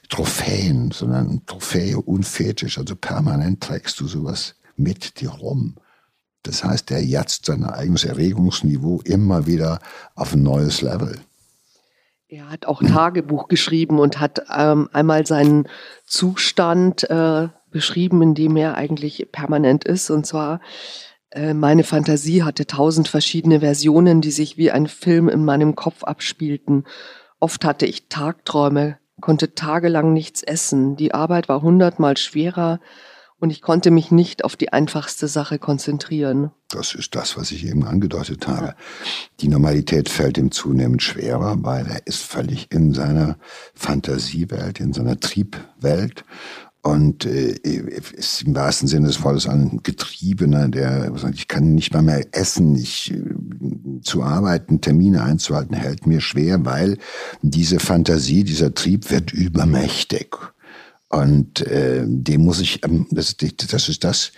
Trophäen, 0.09 0.91
sondern 0.91 1.45
Trophäe 1.45 1.97
und 1.99 2.23
Fetisch. 2.23 2.77
Also 2.77 2.95
permanent 2.95 3.61
trägst 3.61 3.99
du 3.99 4.07
sowas 4.07 4.55
mit 4.77 5.19
dir 5.19 5.29
rum. 5.29 5.75
Das 6.45 6.63
heißt, 6.63 6.91
er 6.91 7.03
jatzt 7.03 7.45
sein 7.45 7.63
eigenes 7.63 8.03
Erregungsniveau 8.03 9.01
immer 9.03 9.47
wieder 9.47 9.79
auf 10.15 10.33
ein 10.33 10.43
neues 10.43 10.81
Level. 10.81 11.19
Er 12.27 12.49
hat 12.49 12.65
auch 12.65 12.81
Tagebuch 12.81 13.47
geschrieben 13.47 13.99
und 13.99 14.19
hat 14.19 14.41
ähm, 14.55 14.89
einmal 14.91 15.25
seinen 15.25 15.67
Zustand 16.05 17.09
äh, 17.09 17.49
beschrieben, 17.69 18.21
in 18.21 18.33
dem 18.33 18.57
er 18.57 18.75
eigentlich 18.75 19.27
permanent 19.31 19.83
ist. 19.85 20.09
Und 20.09 20.25
zwar, 20.25 20.59
äh, 21.31 21.53
meine 21.53 21.83
Fantasie 21.83 22.43
hatte 22.43 22.65
tausend 22.65 23.07
verschiedene 23.07 23.59
Versionen, 23.59 24.21
die 24.21 24.31
sich 24.31 24.57
wie 24.57 24.71
ein 24.71 24.87
Film 24.87 25.29
in 25.29 25.45
meinem 25.45 25.75
Kopf 25.75 26.03
abspielten. 26.03 26.85
Oft 27.39 27.63
hatte 27.63 27.85
ich 27.85 28.09
Tagträume, 28.09 28.97
konnte 29.21 29.53
tagelang 29.55 30.11
nichts 30.11 30.41
essen. 30.41 30.95
Die 30.95 31.13
Arbeit 31.13 31.47
war 31.47 31.61
hundertmal 31.61 32.17
schwerer 32.17 32.79
und 33.39 33.49
ich 33.49 33.61
konnte 33.61 33.91
mich 33.91 34.11
nicht 34.11 34.43
auf 34.43 34.55
die 34.55 34.71
einfachste 34.71 35.27
Sache 35.27 35.59
konzentrieren. 35.59 36.51
Das 36.69 36.95
ist 36.95 37.15
das, 37.15 37.37
was 37.37 37.51
ich 37.51 37.65
eben 37.67 37.85
angedeutet 37.85 38.47
habe. 38.47 38.75
Die 39.39 39.47
Normalität 39.47 40.09
fällt 40.09 40.37
ihm 40.37 40.51
zunehmend 40.51 41.01
schwerer, 41.01 41.55
weil 41.59 41.85
er 41.87 42.07
ist 42.07 42.23
völlig 42.23 42.71
in 42.71 42.93
seiner 42.93 43.37
Fantasiewelt, 43.73 44.79
in 44.79 44.93
seiner 44.93 45.19
Triebwelt 45.19 46.23
und 46.85 47.25
äh, 47.25 47.55
ist 47.63 48.43
im 48.43 48.55
wahrsten 48.55 48.87
Sinne 48.87 49.07
des 49.07 49.23
Wortes 49.23 49.47
ein 49.47 49.79
Getriebener, 49.81 50.69
der 50.69 51.11
sagt, 51.17 51.33
ich 51.33 51.47
kann 51.47 51.73
nicht 51.73 51.93
mal 51.93 52.03
mehr 52.03 52.27
essen, 52.31 52.75
ich 52.75 53.11
äh, 53.11 54.01
zu 54.01 54.21
arbeiten, 54.21 54.81
Termine 54.81 55.23
einzuhalten, 55.23 55.75
hält 55.75 56.05
mir 56.05 56.21
schwer, 56.21 56.63
weil 56.63 56.99
diese 57.41 57.79
Fantasie, 57.79 58.43
dieser 58.43 58.75
Trieb 58.75 59.09
wird 59.09 59.33
übermächtig. 59.33 60.37
Und 61.09 61.61
äh, 61.61 62.03
dem 62.05 62.41
muss 62.41 62.59
ich, 62.59 62.83
ähm, 62.83 63.07
das, 63.11 63.37
das 63.37 63.89
ist 63.89 64.03
das, 64.03 64.31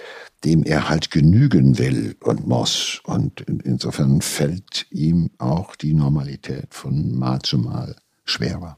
dem 0.44 0.64
er 0.64 0.90
halt 0.90 1.12
genügen 1.12 1.78
will 1.78 2.16
und 2.22 2.48
muss. 2.48 3.02
Und 3.06 3.42
in, 3.42 3.60
insofern 3.62 4.22
fällt 4.22 4.86
ihm 4.92 5.32
auch 5.38 5.76
die 5.76 5.94
Normalität 5.94 6.74
von 6.74 7.16
Mal 7.16 7.42
zu 7.42 7.58
Mal 7.58 7.96
schwerer. 8.26 8.78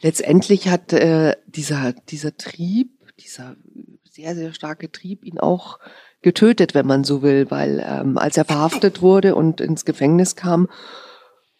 Letztendlich 0.00 0.68
hat 0.68 0.92
äh, 0.92 1.36
dieser, 1.46 1.92
dieser 1.92 2.36
Trieb, 2.36 2.90
dieser 3.20 3.56
sehr, 4.10 4.34
sehr 4.34 4.52
starke 4.52 4.90
Trieb 4.90 5.24
ihn 5.24 5.38
auch 5.38 5.78
getötet, 6.22 6.74
wenn 6.74 6.86
man 6.86 7.04
so 7.04 7.22
will, 7.22 7.50
weil 7.50 7.84
ähm, 7.86 8.18
als 8.18 8.36
er 8.36 8.44
verhaftet 8.44 9.02
wurde 9.02 9.34
und 9.34 9.60
ins 9.60 9.84
Gefängnis 9.84 10.34
kam, 10.34 10.68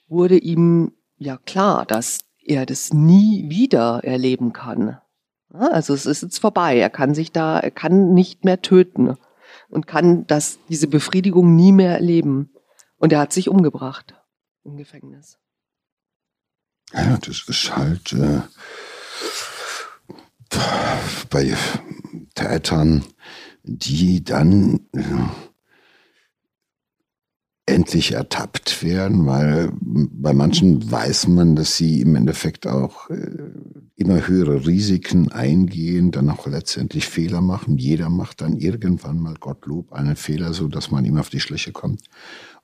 wurde 0.08 0.38
ihm 0.38 0.92
ja 1.18 1.36
klar, 1.36 1.86
dass 1.86 2.20
er 2.44 2.66
das 2.66 2.92
nie 2.92 3.48
wieder 3.48 4.00
erleben 4.02 4.52
kann. 4.52 4.98
Also 5.52 5.94
es 5.94 6.06
ist 6.06 6.22
jetzt 6.22 6.38
vorbei. 6.38 6.78
Er 6.78 6.90
kann 6.90 7.14
sich 7.14 7.32
da, 7.32 7.58
er 7.58 7.70
kann 7.70 8.14
nicht 8.14 8.44
mehr 8.44 8.62
töten 8.62 9.16
und 9.68 9.86
kann 9.86 10.26
das, 10.26 10.58
diese 10.68 10.86
Befriedigung 10.86 11.54
nie 11.54 11.72
mehr 11.72 11.92
erleben. 11.92 12.50
Und 12.96 13.12
er 13.12 13.20
hat 13.20 13.32
sich 13.32 13.48
umgebracht 13.48 14.14
im 14.64 14.76
Gefängnis. 14.76 15.38
Ja, 16.92 17.18
das 17.18 17.44
ist 17.48 17.76
halt 17.76 18.12
äh, 18.12 18.42
bei 21.30 21.56
Tätern, 22.34 23.04
die 23.62 24.22
dann 24.22 24.88
äh, 24.92 25.51
endlich 27.72 28.12
ertappt 28.12 28.82
werden, 28.82 29.26
weil 29.26 29.72
bei 29.80 30.32
manchen 30.32 30.90
weiß 30.90 31.28
man, 31.28 31.56
dass 31.56 31.76
sie 31.76 32.00
im 32.00 32.14
Endeffekt 32.14 32.66
auch 32.66 33.10
äh, 33.10 33.50
immer 33.96 34.26
höhere 34.26 34.66
Risiken 34.66 35.32
eingehen, 35.32 36.10
dann 36.10 36.30
auch 36.30 36.46
letztendlich 36.46 37.06
Fehler 37.06 37.40
machen. 37.40 37.78
Jeder 37.78 38.10
macht 38.10 38.42
dann 38.42 38.58
irgendwann 38.58 39.18
mal 39.18 39.34
Gottlob 39.34 39.92
einen 39.92 40.16
Fehler, 40.16 40.52
so 40.52 40.68
dass 40.68 40.90
man 40.90 41.04
ihm 41.04 41.16
auf 41.16 41.30
die 41.30 41.40
Schliche 41.40 41.72
kommt 41.72 42.02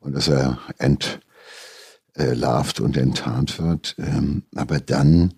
und 0.01 0.15
dass 0.15 0.29
er 0.29 0.59
ent, 0.79 1.21
äh, 2.15 2.35
larvt 2.35 2.81
und 2.81 2.97
enttarnt 2.97 3.59
wird. 3.59 3.97
Ähm, 3.99 4.45
aber 4.55 4.79
dann 4.79 5.35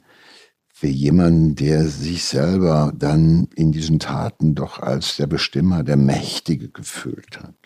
für 0.69 0.89
jemanden, 0.89 1.55
der 1.55 1.87
sich 1.87 2.25
selber 2.25 2.93
dann 2.97 3.49
in 3.55 3.71
diesen 3.71 3.99
Taten 3.99 4.55
doch 4.55 4.81
als 4.81 5.17
der 5.17 5.27
Bestimmer, 5.27 5.83
der 5.85 5.97
Mächtige 5.97 6.71
gefühlt 6.71 7.39
hat 7.41 7.60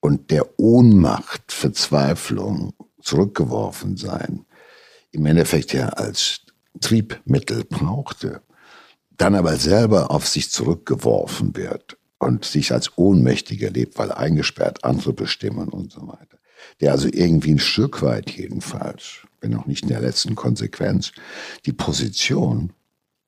und 0.00 0.30
der 0.30 0.58
Ohnmacht, 0.58 1.52
Verzweiflung, 1.52 2.72
zurückgeworfen 3.00 3.96
sein, 3.96 4.44
im 5.12 5.26
Endeffekt 5.26 5.72
ja 5.72 5.88
als 5.90 6.40
Triebmittel 6.80 7.64
brauchte, 7.64 8.42
dann 9.16 9.34
aber 9.34 9.56
selber 9.56 10.10
auf 10.10 10.26
sich 10.28 10.50
zurückgeworfen 10.50 11.56
wird 11.56 11.96
und 12.18 12.44
sich 12.44 12.72
als 12.72 12.96
ohnmächtig 12.96 13.62
erlebt, 13.62 13.98
weil 13.98 14.12
eingesperrt 14.12 14.84
andere 14.84 15.12
bestimmen 15.12 15.68
und 15.68 15.92
so 15.92 16.06
weiter. 16.08 16.38
Der 16.80 16.92
also 16.92 17.08
irgendwie 17.10 17.52
ein 17.52 17.58
Stück 17.58 18.02
weit 18.02 18.30
jedenfalls, 18.30 19.26
wenn 19.40 19.54
auch 19.54 19.66
nicht 19.66 19.82
in 19.82 19.88
der 19.88 20.00
letzten 20.00 20.34
Konsequenz, 20.34 21.12
die 21.64 21.72
Position 21.72 22.72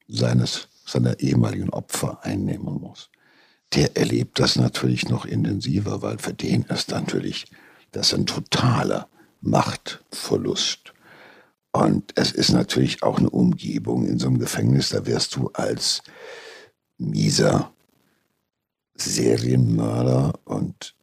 seines, 0.09 0.69
seiner 0.85 1.21
ehemaligen 1.21 1.71
Opfer 1.71 2.25
einnehmen 2.25 2.81
muss. 2.81 3.11
Der 3.75 3.97
erlebt 3.97 4.39
das 4.39 4.57
natürlich 4.57 5.09
noch 5.09 5.25
intensiver, 5.25 6.03
weil 6.03 6.19
für 6.19 6.33
den 6.33 6.63
ist 6.65 6.91
natürlich 6.91 7.47
das 7.93 8.15
ein 8.15 8.27
totaler 8.27 9.09
Machtverlust. 9.41 10.95
Und 11.73 12.13
es 12.17 12.33
ist 12.33 12.51
natürlich 12.51 13.03
auch 13.03 13.19
eine 13.19 13.31
Umgebung 13.31 14.07
in 14.07 14.19
so 14.19 14.29
einem 14.29 14.39
Gefängnis, 14.39 14.89
da 14.89 15.07
wirst 15.07 15.37
du 15.37 15.49
als 15.53 16.03
mieser 16.97 17.73
Serienmörder 18.95 20.41
und 20.45 20.95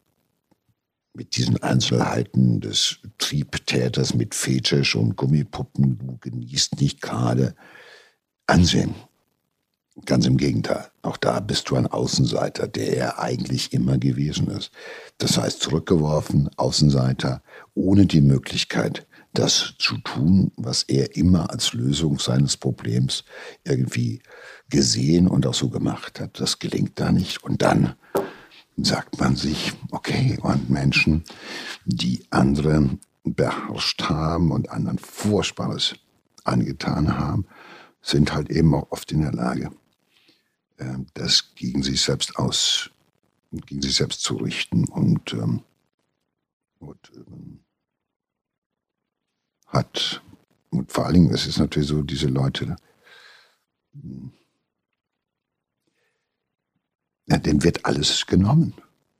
mit 1.13 1.37
diesen 1.37 1.61
Einzelheiten 1.63 2.59
des 2.59 2.99
Triebtäters 3.17 4.13
mit 4.15 4.35
Fetisch 4.35 4.95
und 4.95 5.15
Gummipuppen, 5.15 5.97
du 5.97 6.17
genießt 6.19 6.81
nicht 6.81 7.01
gerade 7.01 7.55
Ansehen. 8.47 8.93
Ganz 10.03 10.25
im 10.25 10.35
Gegenteil. 10.35 10.87
Auch 11.03 11.15
da 11.15 11.39
bist 11.39 11.69
du 11.69 11.77
ein 11.77 11.87
Außenseiter, 11.87 12.67
der 12.67 12.97
er 12.97 13.19
eigentlich 13.19 13.71
immer 13.71 13.97
gewesen 13.97 14.49
ist. 14.49 14.71
Das 15.19 15.37
heißt, 15.37 15.61
zurückgeworfen, 15.61 16.49
Außenseiter, 16.57 17.41
ohne 17.75 18.05
die 18.05 18.19
Möglichkeit, 18.19 19.07
das 19.31 19.73
zu 19.79 19.97
tun, 19.99 20.51
was 20.57 20.83
er 20.83 21.15
immer 21.15 21.49
als 21.49 21.73
Lösung 21.73 22.19
seines 22.19 22.57
Problems 22.57 23.23
irgendwie 23.63 24.21
gesehen 24.69 25.27
und 25.27 25.47
auch 25.47 25.53
so 25.53 25.69
gemacht 25.69 26.19
hat. 26.19 26.39
Das 26.41 26.59
gelingt 26.59 26.99
da 26.99 27.11
nicht. 27.11 27.43
Und 27.43 27.61
dann 27.61 27.95
sagt 28.77 29.19
man 29.19 29.37
sich, 29.37 29.73
okay, 29.91 30.37
und 30.41 30.69
Menschen, 30.69 31.23
die 31.85 32.25
andere 32.31 32.89
beherrscht 33.23 34.03
haben 34.03 34.51
und 34.51 34.69
anderen 34.69 34.99
Furchtbares 34.99 35.95
angetan 36.43 37.17
haben, 37.17 37.45
sind 38.01 38.33
halt 38.33 38.49
eben 38.51 38.73
auch 38.75 38.91
oft 38.91 39.11
in 39.11 39.21
der 39.21 39.31
Lage, 39.31 39.71
das 41.13 41.55
gegen 41.55 41.83
sich 41.83 42.01
selbst 42.01 42.37
aus, 42.37 42.89
gegen 43.51 43.81
sich 43.81 43.95
selbst 43.95 44.21
zu 44.21 44.35
richten 44.35 44.85
und, 44.85 45.33
ähm, 45.33 45.61
und 46.79 47.11
ähm, 47.15 47.59
hat, 49.67 50.21
und 50.69 50.91
vor 50.91 51.05
allen 51.05 51.13
Dingen, 51.15 51.33
es 51.33 51.47
ist 51.47 51.57
natürlich 51.57 51.89
so, 51.89 52.01
diese 52.01 52.27
Leute, 52.27 52.75
ja, 57.27 57.37
dem 57.37 57.63
wird 57.63 57.85
alles 57.85 58.25
genommen, 58.25 58.73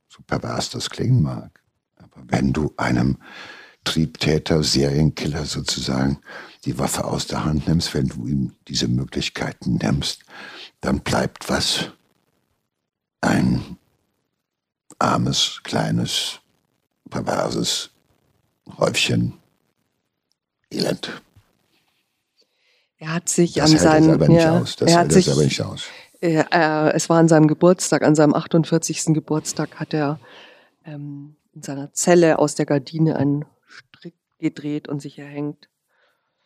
so 0.08 0.22
pervers 0.22 0.70
das 0.70 0.90
klingen 0.90 1.22
mag. 1.22 1.62
Aber 1.96 2.22
wenn 2.28 2.52
du 2.52 2.72
einem 2.76 3.18
Triebtäter, 3.84 4.62
Serienkiller 4.62 5.46
sozusagen 5.46 6.18
die 6.64 6.78
Waffe 6.78 7.04
aus 7.04 7.26
der 7.26 7.44
Hand 7.44 7.68
nimmst, 7.68 7.94
wenn 7.94 8.08
du 8.08 8.26
ihm 8.26 8.52
diese 8.68 8.88
Möglichkeiten 8.88 9.76
nimmst, 9.76 10.24
dann 10.80 11.00
bleibt 11.00 11.48
was? 11.48 11.90
Ein 13.20 13.78
armes, 14.98 15.60
kleines, 15.64 16.40
perverses 17.10 17.90
Häufchen 18.78 19.34
Elend. 20.70 21.22
Er 22.98 23.12
hat 23.12 23.28
sich 23.28 23.54
das 23.54 23.70
an 23.70 23.78
seinem. 23.78 24.22
Er, 24.22 24.30
ja, 24.30 24.60
aus. 24.60 24.76
Das 24.76 24.90
er 24.90 24.98
hat 24.98 25.12
sich, 25.12 25.34
nicht 25.36 25.62
aus. 25.62 25.84
Er, 26.20 26.50
er, 26.50 26.94
es 26.94 27.08
war 27.08 27.18
an 27.18 27.28
seinem 27.28 27.46
Geburtstag, 27.46 28.02
an 28.02 28.14
seinem 28.14 28.34
48. 28.34 29.06
Geburtstag 29.06 29.78
hat 29.78 29.92
er 29.92 30.18
ähm, 30.84 31.36
in 31.54 31.62
seiner 31.62 31.92
Zelle 31.92 32.38
aus 32.38 32.54
der 32.54 32.66
Gardine 32.66 33.16
einen 33.16 33.44
Strick 33.66 34.14
gedreht 34.38 34.88
und 34.88 35.00
sich 35.00 35.18
erhängt. 35.18 35.68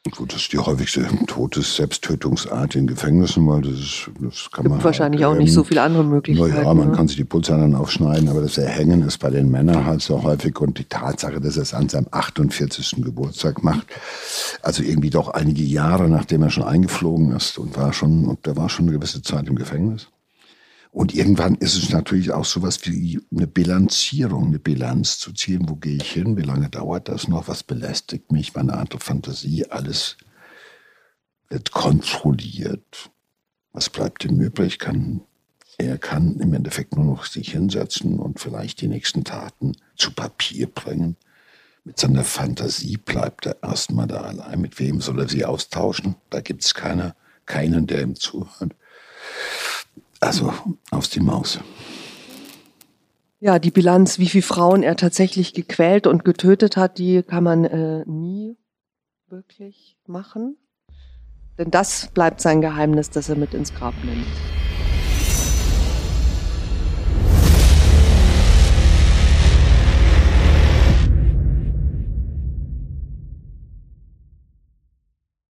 Gut, 0.08 0.32
das 0.32 0.40
ist 0.40 0.52
die 0.54 0.58
häufigste 0.58 1.06
Todes-Selbsttötungsart 1.26 2.74
in 2.74 2.86
Gefängnissen, 2.86 3.46
weil 3.46 3.60
das, 3.60 3.72
ist, 3.72 4.10
das 4.18 4.50
kann 4.50 4.64
Gibt 4.64 4.76
man. 4.76 4.82
wahrscheinlich 4.82 5.22
halt, 5.22 5.34
auch 5.34 5.38
nicht 5.38 5.52
so 5.52 5.62
viele 5.62 5.82
andere 5.82 6.04
Möglichkeiten. 6.04 6.56
Ja, 6.56 6.72
man 6.72 6.88
ne? 6.88 6.96
kann 6.96 7.06
sich 7.06 7.18
die 7.18 7.24
Pulsadern 7.24 7.74
aufschneiden, 7.74 8.30
aber 8.30 8.40
das 8.40 8.56
Erhängen 8.56 9.02
ist 9.02 9.18
bei 9.18 9.28
den 9.28 9.50
Männern 9.50 9.84
halt 9.84 10.00
so 10.00 10.22
häufig 10.22 10.58
und 10.58 10.78
die 10.78 10.84
Tatsache, 10.84 11.38
dass 11.38 11.56
er 11.58 11.64
es 11.64 11.74
an 11.74 11.90
seinem 11.90 12.06
48. 12.12 13.02
Geburtstag 13.04 13.62
macht, 13.62 13.88
also 14.62 14.82
irgendwie 14.82 15.10
doch 15.10 15.28
einige 15.28 15.62
Jahre 15.62 16.08
nachdem 16.08 16.44
er 16.44 16.50
schon 16.50 16.64
eingeflogen 16.64 17.32
ist 17.32 17.58
und 17.58 17.76
war 17.76 17.92
schon, 17.92 18.24
und 18.24 18.46
der 18.46 18.56
war 18.56 18.70
schon 18.70 18.86
eine 18.86 18.96
gewisse 18.96 19.20
Zeit 19.20 19.48
im 19.48 19.54
Gefängnis. 19.54 20.08
Und 20.92 21.14
irgendwann 21.14 21.54
ist 21.54 21.76
es 21.76 21.90
natürlich 21.90 22.32
auch 22.32 22.44
sowas 22.44 22.80
wie 22.84 23.20
eine 23.32 23.46
Bilanzierung, 23.46 24.48
eine 24.48 24.58
Bilanz 24.58 25.18
zu 25.18 25.32
ziehen. 25.32 25.68
Wo 25.68 25.76
gehe 25.76 25.96
ich 25.96 26.10
hin? 26.10 26.36
Wie 26.36 26.42
lange 26.42 26.68
dauert 26.68 27.08
das 27.08 27.28
noch? 27.28 27.46
Was 27.46 27.62
belästigt 27.62 28.32
mich? 28.32 28.54
Meine 28.54 28.76
andere 28.76 28.98
Fantasie? 28.98 29.66
Alles 29.70 30.16
wird 31.48 31.70
kontrolliert. 31.70 33.10
Was 33.72 33.88
bleibt 33.88 34.24
ihm 34.24 34.40
übrig? 34.40 34.80
Kann, 34.80 35.20
er 35.78 35.96
kann 35.96 36.40
im 36.40 36.54
Endeffekt 36.54 36.96
nur 36.96 37.04
noch 37.04 37.24
sich 37.24 37.52
hinsetzen 37.52 38.18
und 38.18 38.40
vielleicht 38.40 38.80
die 38.80 38.88
nächsten 38.88 39.22
Taten 39.22 39.76
zu 39.96 40.10
Papier 40.10 40.66
bringen. 40.66 41.16
Mit 41.84 42.00
seiner 42.00 42.24
Fantasie 42.24 42.96
bleibt 42.96 43.46
er 43.46 43.62
erstmal 43.62 44.08
da 44.08 44.22
allein. 44.22 44.60
Mit 44.60 44.80
wem 44.80 45.00
soll 45.00 45.20
er 45.20 45.28
sie 45.28 45.44
austauschen? 45.44 46.16
Da 46.30 46.40
gibt 46.40 46.64
es 46.64 46.74
keine, 46.74 47.14
keinen, 47.46 47.86
der 47.86 48.02
ihm 48.02 48.16
zuhört. 48.16 48.74
Also 50.20 50.52
aus 50.90 51.08
die 51.10 51.20
Maus. 51.20 51.58
Ja, 53.40 53.58
die 53.58 53.70
Bilanz, 53.70 54.18
wie 54.18 54.28
viele 54.28 54.42
Frauen 54.42 54.82
er 54.82 54.96
tatsächlich 54.96 55.54
gequält 55.54 56.06
und 56.06 56.26
getötet 56.26 56.76
hat, 56.76 56.98
die 56.98 57.22
kann 57.22 57.42
man 57.42 57.64
äh, 57.64 58.04
nie 58.06 58.58
wirklich 59.28 59.96
machen. 60.06 60.58
Denn 61.56 61.70
das 61.70 62.08
bleibt 62.12 62.42
sein 62.42 62.60
Geheimnis, 62.60 63.08
das 63.08 63.30
er 63.30 63.36
mit 63.36 63.54
ins 63.54 63.74
Grab 63.74 63.94
nimmt. 64.04 64.26